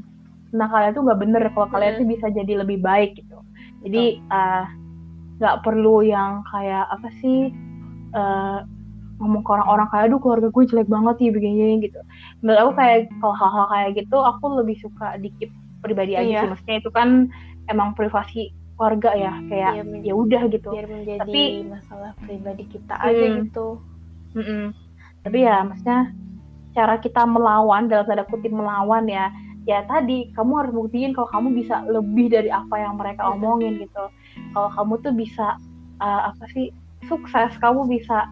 [0.50, 2.00] tentang kalian tuh nggak bener kalau kalian Mm.
[2.00, 3.38] tuh bisa jadi lebih baik gitu
[3.84, 4.66] jadi eh,
[5.44, 7.52] nggak perlu yang kayak apa sih
[8.16, 8.60] eh,
[9.24, 12.00] ngomong ke orang-orang kayak aduh keluarga gue jelek banget ya begini gitu
[12.44, 16.40] menurut aku kayak kalau hal-hal kayak gitu aku lebih suka dikit pribadi aja Iya.
[16.44, 17.10] sih maksudnya itu kan
[17.68, 18.42] emang privasi
[18.76, 23.26] keluarga ya kayak Iya, men- ya udah gitu biar menjadi Tapi- masalah pribadi kita aja
[23.26, 23.36] Hmm.
[23.48, 23.68] gitu
[24.34, 24.64] Mm-mm.
[25.24, 26.12] Tapi ya maksudnya
[26.74, 29.30] cara kita melawan dalam tanda kutip melawan ya
[29.64, 33.40] ya tadi kamu harus buktiin kalau kamu bisa lebih dari apa yang mereka Mm-mm.
[33.40, 34.04] omongin gitu.
[34.52, 35.56] Kalau kamu tuh bisa
[36.02, 36.74] uh, apa sih
[37.06, 38.28] sukses, kamu bisa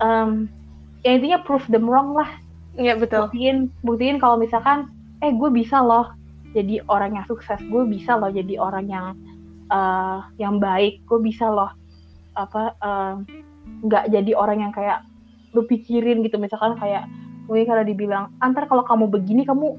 [0.00, 0.50] um,
[1.06, 2.28] ya intinya prove them wrong lah.
[2.76, 4.88] Iya betul Buktiin buktiin kalau misalkan
[5.20, 6.16] eh gue bisa loh
[6.50, 9.06] jadi orang yang sukses, gue bisa loh jadi orang yang
[9.70, 11.70] uh, yang baik, gue bisa loh
[12.34, 12.74] apa
[13.84, 15.04] nggak jadi orang yang kayak
[15.54, 17.10] lu pikirin gitu misalkan kayak
[17.50, 19.74] mungkin kalau dibilang antar kalau kamu begini kamu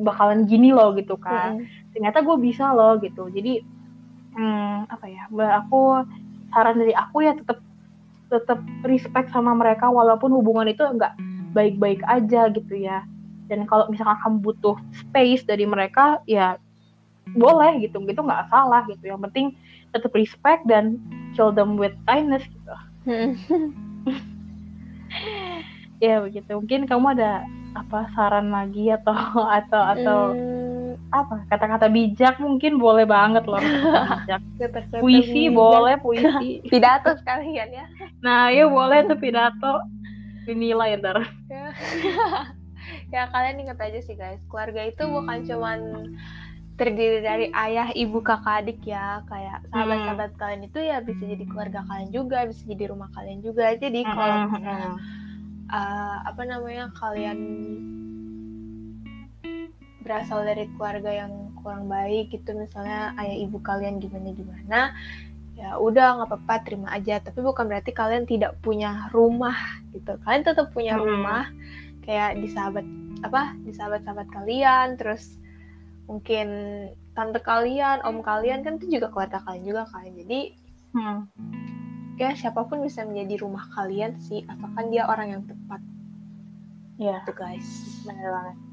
[0.00, 1.92] bakalan gini loh gitu kan Mm-mm.
[1.92, 3.60] ternyata gue bisa loh gitu jadi
[4.32, 5.28] hmm, apa ya
[5.60, 6.08] aku
[6.50, 7.60] saran dari aku ya tetap
[8.30, 11.12] tetap respect sama mereka walaupun hubungan itu enggak
[11.52, 13.02] baik-baik aja gitu ya.
[13.50, 16.54] Dan kalau misalkan kamu butuh space dari mereka ya
[17.34, 17.98] boleh gitu.
[18.06, 19.10] Gitu nggak salah gitu.
[19.10, 19.46] Yang penting
[19.90, 21.02] tetap respect dan
[21.34, 22.74] show them with kindness gitu.
[23.10, 23.34] Mm.
[26.06, 26.50] ya begitu.
[26.54, 27.42] Mungkin kamu ada
[27.74, 29.14] apa saran lagi atau
[29.58, 30.69] atau atau Hmm,
[31.10, 31.42] apa?
[31.50, 33.58] Kata-kata bijak mungkin boleh banget loh.
[33.58, 34.40] Kata-kata bijak.
[34.58, 35.58] Kata-kata puisi bijak.
[35.58, 36.48] boleh puisi.
[36.70, 37.86] Pidato sekalian ya.
[38.22, 39.82] Nah ya boleh tuh pidato.
[40.46, 41.26] Dinilai ntar.
[41.50, 41.74] Ya.
[43.14, 44.40] ya kalian ingat aja sih guys.
[44.46, 45.78] Keluarga itu bukan cuman
[46.80, 49.20] terdiri dari ayah, ibu, kakak, adik ya.
[49.28, 53.76] Kayak sahabat-sahabat kalian itu ya bisa jadi keluarga kalian juga, bisa jadi rumah kalian juga.
[53.76, 54.96] Jadi kalau misalnya
[55.68, 57.38] uh, apa namanya kalian
[60.00, 64.80] berasal dari keluarga yang kurang baik gitu misalnya ayah ibu kalian gimana gimana
[65.60, 67.20] ya udah nggak apa-apa terima aja.
[67.20, 69.56] Tapi bukan berarti kalian tidak punya rumah
[69.92, 70.16] gitu.
[70.24, 71.04] Kalian tetap punya hmm.
[71.04, 71.44] rumah
[72.08, 72.86] kayak di sahabat
[73.20, 75.36] apa di sahabat-sahabat kalian terus
[76.08, 76.48] mungkin
[77.12, 80.40] tante kalian om kalian kan itu juga keluarga kalian juga kalian jadi
[80.96, 81.20] hmm.
[82.16, 85.84] ya siapa pun bisa menjadi rumah kalian sih asalkan dia orang yang tepat.
[86.96, 87.68] Ya itu guys.
[88.08, 88.69] Benar banget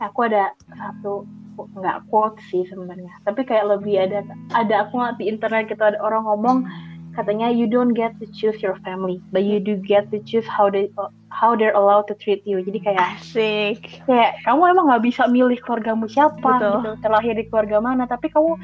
[0.00, 1.28] aku ada satu
[1.76, 3.12] nggak quote sih sebenarnya.
[3.28, 4.24] Tapi kayak lebih ada
[4.56, 6.64] ada aku di internet gitu ada orang ngomong
[7.12, 10.70] katanya you don't get to choose your family but you do get to choose how
[10.70, 10.88] they
[11.28, 12.64] how they're allowed to treat you.
[12.64, 14.00] Jadi kayak asik.
[14.08, 16.80] kayak kamu emang nggak bisa milih keluargamu siapa Betul.
[16.80, 18.56] gitu terlahir di keluarga mana tapi kamu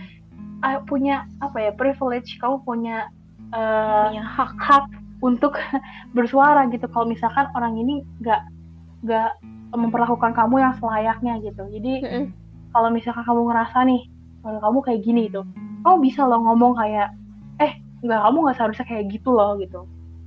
[0.65, 3.13] uh, punya apa ya privilege kamu punya
[3.53, 4.53] uh, punya hak.
[4.57, 4.87] hak
[5.21, 5.61] untuk
[6.17, 6.89] bersuara gitu.
[6.89, 8.43] Kalau misalkan orang ini nggak
[9.05, 9.31] nggak
[9.77, 12.25] memperlakukan kamu yang selayaknya gitu jadi mm -hmm.
[12.73, 14.03] kalau misalkan kamu ngerasa nih
[14.43, 15.43] kalau kamu kayak gini gitu
[15.85, 17.09] kamu bisa loh ngomong kayak
[17.63, 17.73] eh
[18.05, 19.81] nggak kamu nggak seharusnya kayak gitu loh gitu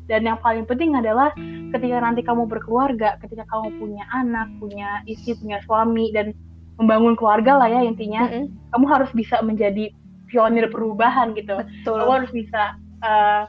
[0.10, 1.30] dan yang paling penting adalah
[1.70, 6.34] ketika nanti kamu berkeluarga ketika kamu punya anak punya istri punya suami dan
[6.82, 8.46] membangun keluarga lah ya intinya mm -hmm.
[8.74, 9.94] kamu harus bisa menjadi
[10.30, 11.98] pionir perubahan gitu Betul.
[12.02, 13.46] kamu harus bisa uh,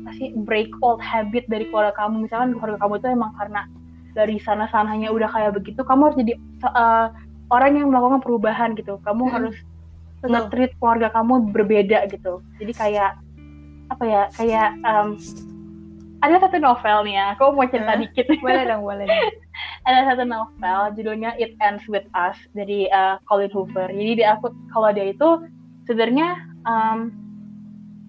[0.00, 3.62] apa sih break old habit dari keluarga kamu misalkan keluarga kamu itu emang karena
[4.20, 6.34] dari sana sananya udah kayak begitu kamu harus jadi
[6.68, 7.08] uh,
[7.50, 9.00] orang yang melakukan perubahan gitu.
[9.02, 9.34] Kamu hmm.
[9.34, 9.56] harus
[10.20, 12.44] nge-treat keluarga kamu berbeda gitu.
[12.60, 13.16] Jadi kayak
[13.90, 15.18] apa ya kayak um,
[16.20, 18.00] ada satu novel nih ya aku mau cerita huh?
[18.00, 18.26] dikit.
[18.44, 19.24] Boleh dong boleh dong.
[19.88, 23.88] ada satu novel judulnya It Ends with Us dari uh, Colin Hoover.
[23.88, 25.48] Jadi dia aku kalau dia itu
[25.88, 26.36] sebenarnya
[26.68, 27.10] um,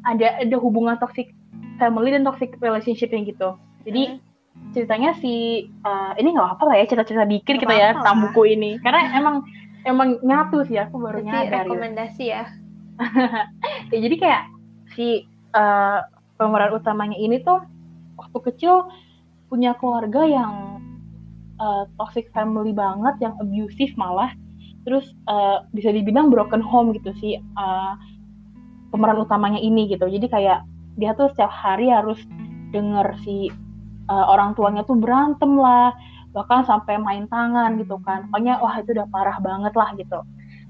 [0.04, 1.32] ada ada hubungan toxic
[1.80, 3.56] family dan toxic relationship yang gitu.
[3.88, 4.31] Jadi hmm
[4.72, 8.80] ceritanya si uh, ini nggak apa lah ya cerita-cerita dikit kita ya tentang buku ini.
[8.80, 9.44] Karena emang
[9.84, 11.76] emang nyatu sih aku baru nyadar gitu.
[11.76, 12.44] rekomendasi ya.
[13.92, 14.44] Ya jadi kayak
[14.96, 16.00] si uh,
[16.40, 17.60] pemeran utamanya ini tuh
[18.16, 18.88] waktu kecil
[19.52, 20.80] punya keluarga yang
[21.60, 24.32] uh, toxic family banget yang abusive malah.
[24.88, 27.94] Terus uh, bisa dibilang broken home gitu sih uh,
[28.96, 30.08] pemeran utamanya ini gitu.
[30.08, 30.64] Jadi kayak
[30.96, 32.20] dia tuh setiap hari harus
[32.72, 33.52] denger si
[34.12, 35.96] uh, orang tuanya tuh berantem lah
[36.36, 38.28] bahkan sampai main tangan gitu kan.
[38.28, 40.20] Pokoknya wah itu udah parah banget lah gitu.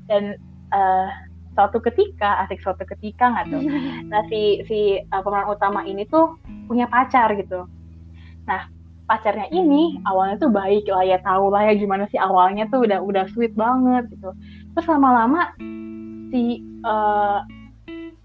[0.05, 0.37] Dan
[0.69, 1.09] uh,
[1.57, 3.61] suatu ketika asik suatu ketika nggak tuh.
[4.09, 6.37] Nah si si uh, pemeran utama ini tuh
[6.69, 7.65] punya pacar gitu.
[8.45, 8.69] Nah
[9.05, 13.03] pacarnya ini awalnya tuh baik lah ya tahu lah ya gimana sih awalnya tuh udah
[13.03, 14.33] udah sweet banget gitu.
[14.73, 15.51] Terus lama-lama
[16.31, 17.43] si uh,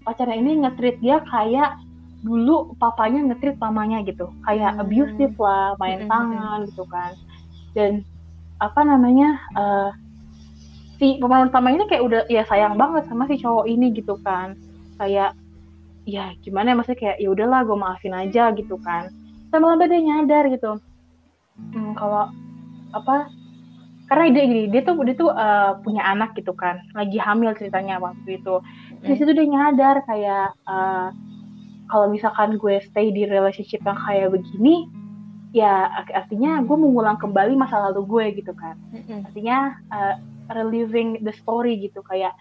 [0.07, 1.75] pacarnya ini ngetrit dia kayak
[2.25, 4.29] dulu papanya ngetrit mamanya gitu.
[4.45, 4.81] Kayak hmm.
[4.81, 6.09] abusive lah main hmm.
[6.09, 7.11] tangan gitu kan.
[7.77, 7.91] Dan
[8.57, 9.89] apa namanya uh,
[10.97, 14.57] si pemain utama ini kayak udah ya sayang banget sama si cowok ini gitu kan.
[14.97, 15.37] Kayak
[16.07, 19.13] ya gimana ya maksudnya kayak ya udahlah gue maafin aja gitu kan.
[19.53, 20.81] Sama lama dia nyadar gitu.
[21.73, 22.29] Hmm, kalau
[22.93, 23.29] apa
[24.07, 26.81] karena dia gini dia tuh dia tuh uh, punya anak gitu kan.
[26.97, 28.57] Lagi hamil ceritanya waktu itu.
[29.05, 31.13] Di situ dia nyadar kayak uh,
[31.87, 34.87] kalau misalkan gue stay di relationship yang kayak begini
[35.55, 38.75] ya artinya gue mengulang kembali masa lalu gue gitu kan.
[39.31, 40.15] Artinya uh,
[40.53, 42.03] reliving the story gitu.
[42.05, 42.35] Kayak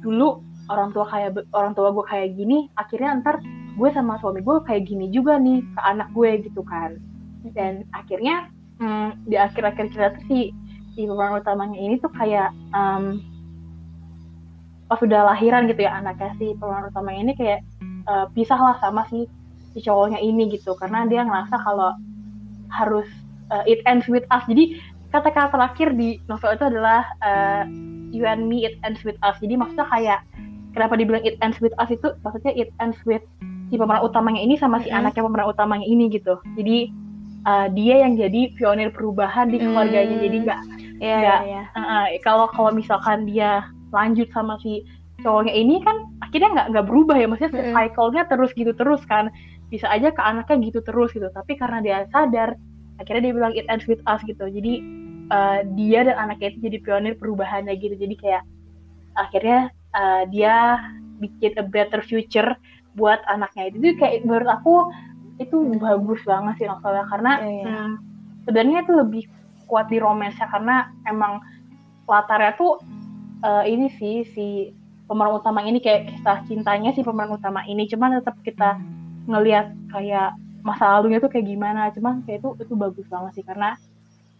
[0.00, 0.40] dulu
[0.70, 3.36] orang tua kayak orang tua gue kayak gini akhirnya ntar
[3.74, 6.96] gue sama suami gue kayak gini juga nih ke anak gue gitu kan.
[7.52, 8.48] Dan akhirnya
[8.80, 10.54] hmm, di akhir-akhir cerita si
[10.94, 13.18] si pemeran utamanya ini tuh kayak um,
[14.86, 17.60] pas udah lahiran gitu ya anaknya si pemeran utamanya ini kayak
[18.08, 19.26] uh, pisah lah sama si
[19.74, 21.96] si cowoknya ini gitu karena dia ngerasa kalau
[22.70, 23.06] harus
[23.50, 24.78] uh, it ends with us jadi
[25.10, 27.62] kata-kata terakhir di novel itu adalah uh,
[28.10, 30.20] you and me it ends with us jadi maksudnya kayak
[30.74, 33.22] kenapa dibilang it ends with us itu maksudnya it ends with
[33.70, 35.00] si pemeran utamanya ini sama si mm -hmm.
[35.06, 36.90] anaknya pemeran utamanya ini gitu jadi
[37.46, 40.24] uh, dia yang jadi pionir perubahan di keluarganya mm.
[40.24, 40.60] jadi nggak
[40.98, 41.74] yeah, nggak yeah, yeah.
[41.78, 44.82] uh, kalau kalau misalkan dia lanjut sama si
[45.22, 47.72] cowoknya ini kan akhirnya nggak nggak berubah ya maksudnya mm.
[47.76, 49.30] cycle-nya terus gitu terus kan.
[49.72, 52.54] Bisa aja ke anaknya gitu terus gitu tapi karena dia sadar
[53.02, 54.46] akhirnya dia bilang it ends with us gitu.
[54.46, 54.82] Jadi
[55.30, 57.94] uh, dia dan anaknya itu jadi pionir perubahannya gitu.
[57.98, 58.42] Jadi kayak
[59.18, 60.78] akhirnya uh, dia
[61.22, 62.54] bikin a better future
[62.94, 63.76] buat anaknya itu.
[63.82, 64.74] Jadi kayak menurut aku
[65.42, 67.66] itu bagus banget sih novelnya karena yeah, yeah.
[67.66, 67.94] Hmm,
[68.46, 69.24] sebenarnya itu lebih
[69.66, 71.42] kuat di romansnya karena emang
[72.06, 72.78] latarnya tuh
[73.42, 74.46] uh, ini sih si
[75.04, 77.84] pemeran utama ini kayak kisah cintanya si pemeran utama ini.
[77.88, 78.80] Cuman tetap kita
[79.28, 81.92] ngelihat kayak masa lalunya tuh kayak gimana.
[81.92, 83.44] Cuman kayak itu itu bagus banget sih.
[83.44, 83.76] Karena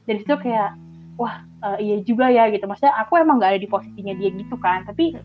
[0.04, 0.76] dari situ kayak
[1.14, 2.64] wah uh, iya juga ya gitu.
[2.64, 4.84] Maksudnya aku emang gak ada di posisinya dia gitu kan.
[4.88, 5.16] Tapi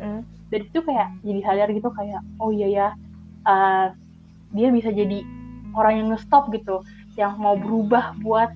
[0.50, 2.88] dari situ kayak jadi sadar gitu kayak oh iya ya
[3.48, 3.88] uh,
[4.54, 5.24] dia bisa jadi
[5.76, 6.84] orang yang ngestop gitu.
[7.20, 8.52] Yang mau berubah buat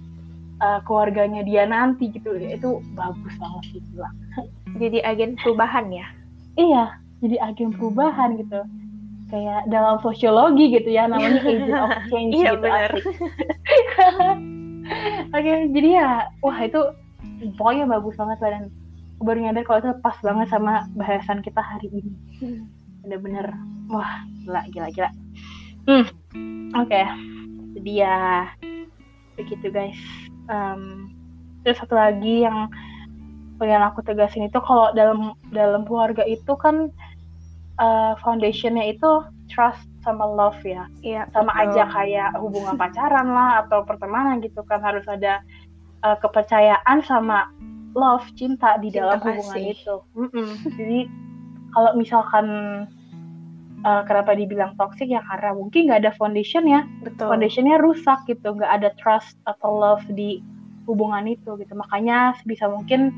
[0.64, 2.36] uh, keluarganya dia nanti gitu.
[2.36, 4.16] Itu bagus banget sih bilang
[4.78, 6.08] jadi agen perubahan ya
[6.60, 8.62] iya jadi agen perubahan gitu
[9.34, 12.68] kayak dalam sosiologi gitu ya namanya agent of change iya, gitu
[14.84, 16.10] Oke, okay, jadi ya
[16.44, 16.82] wah itu
[17.56, 18.64] pokoknya bagus banget lah dan
[19.24, 22.14] baru nyadar kalau itu pas banget sama bahasan kita hari ini.
[23.00, 23.56] Bener-bener
[23.88, 25.10] wah gila gila gila.
[25.88, 26.06] Hmm,
[26.76, 26.88] oke.
[26.92, 27.08] Okay.
[27.80, 28.52] Jadi ya
[29.40, 30.00] begitu guys.
[30.52, 31.16] Um,
[31.64, 32.68] terus satu lagi yang
[33.64, 36.92] pengen aku tegasin itu kalau dalam dalam keluarga itu kan
[37.80, 40.92] uh, foundationnya itu trust sama love ya.
[41.00, 41.32] Iya.
[41.32, 41.64] Sama betul.
[41.72, 45.40] aja kayak hubungan pacaran lah atau pertemanan gitu kan harus ada
[46.04, 47.48] uh, kepercayaan sama
[47.96, 49.32] love cinta di cinta dalam kasih.
[49.32, 49.96] hubungan itu.
[50.12, 50.48] Mm -mm.
[50.76, 51.00] Jadi
[51.72, 52.48] kalau misalkan
[53.88, 56.84] uh, kenapa dibilang toxic ya karena mungkin nggak ada foundation ya.
[57.00, 57.32] Betul.
[57.32, 60.44] Foundationnya rusak gitu, nggak ada trust atau love di
[60.84, 61.74] hubungan itu gitu.
[61.80, 63.16] Makanya sebisa mungkin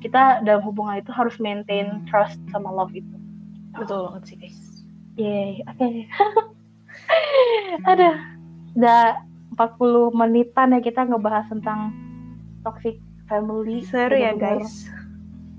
[0.00, 3.16] kita dalam hubungan itu harus maintain trust sama love itu.
[3.76, 4.58] Betul banget sih guys.
[5.20, 5.76] Yeay, oke.
[5.76, 5.94] Okay.
[7.90, 8.10] Ada,
[8.74, 9.04] udah
[9.60, 11.92] 40 menitan ya kita ngebahas tentang
[12.64, 12.96] toxic
[13.28, 13.84] family.
[13.84, 14.88] Seru ya guys.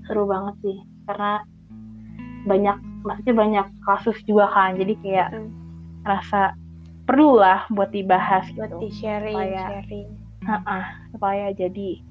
[0.04, 1.46] Seru banget sih, karena
[2.42, 2.76] banyak,
[3.06, 5.50] maksudnya banyak kasus juga kan, jadi kayak hmm.
[6.02, 6.58] rasa
[7.06, 8.78] perlu lah buat dibahas buat gitu.
[8.82, 10.08] di sharing, supaya, sharing.
[10.42, 10.84] Uh -uh,
[11.14, 12.02] supaya jadi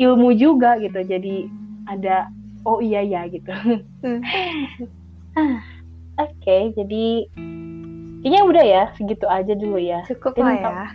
[0.00, 1.52] ilmu juga gitu, jadi
[1.88, 2.28] ada
[2.64, 3.52] oh iya ya gitu.
[4.02, 4.20] Hmm.
[6.14, 7.26] Oke, okay, jadi
[8.22, 10.06] kayaknya udah ya segitu aja dulu ya.
[10.06, 10.86] Cukup lah ya.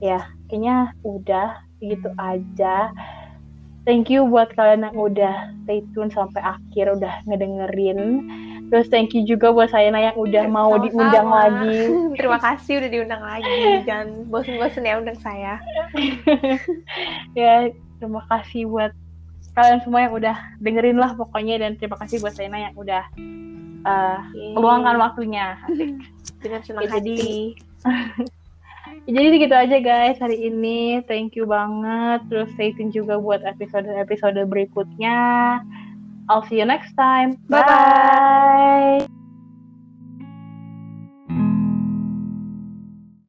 [0.00, 2.92] Ya, kayaknya udah segitu aja.
[3.88, 8.28] Thank you buat kalian yang udah stay tune sampai akhir udah ngedengerin.
[8.70, 10.86] Terus thank you juga buat saya yang udah mau Sama-sama.
[10.86, 11.78] diundang lagi.
[12.20, 13.60] Terima kasih udah diundang lagi.
[13.82, 15.58] Jangan bosen-bosen ya undang saya.
[17.40, 18.94] ya, terima kasih buat
[19.60, 23.04] kalian semua yang udah dengerin lah pokoknya dan terima kasih buat Saina yang udah
[23.84, 24.20] uh,
[24.56, 25.60] meluangkan waktunya.
[26.40, 27.04] Dengan senang ya, hati.
[27.04, 27.34] Jadi,
[29.14, 31.04] jadi segitu aja guys hari ini.
[31.04, 32.24] Thank you banget.
[32.32, 35.18] Terus stay tune juga buat episode-episode berikutnya.
[36.32, 37.36] I'll see you next time.
[37.50, 39.19] Bye bye.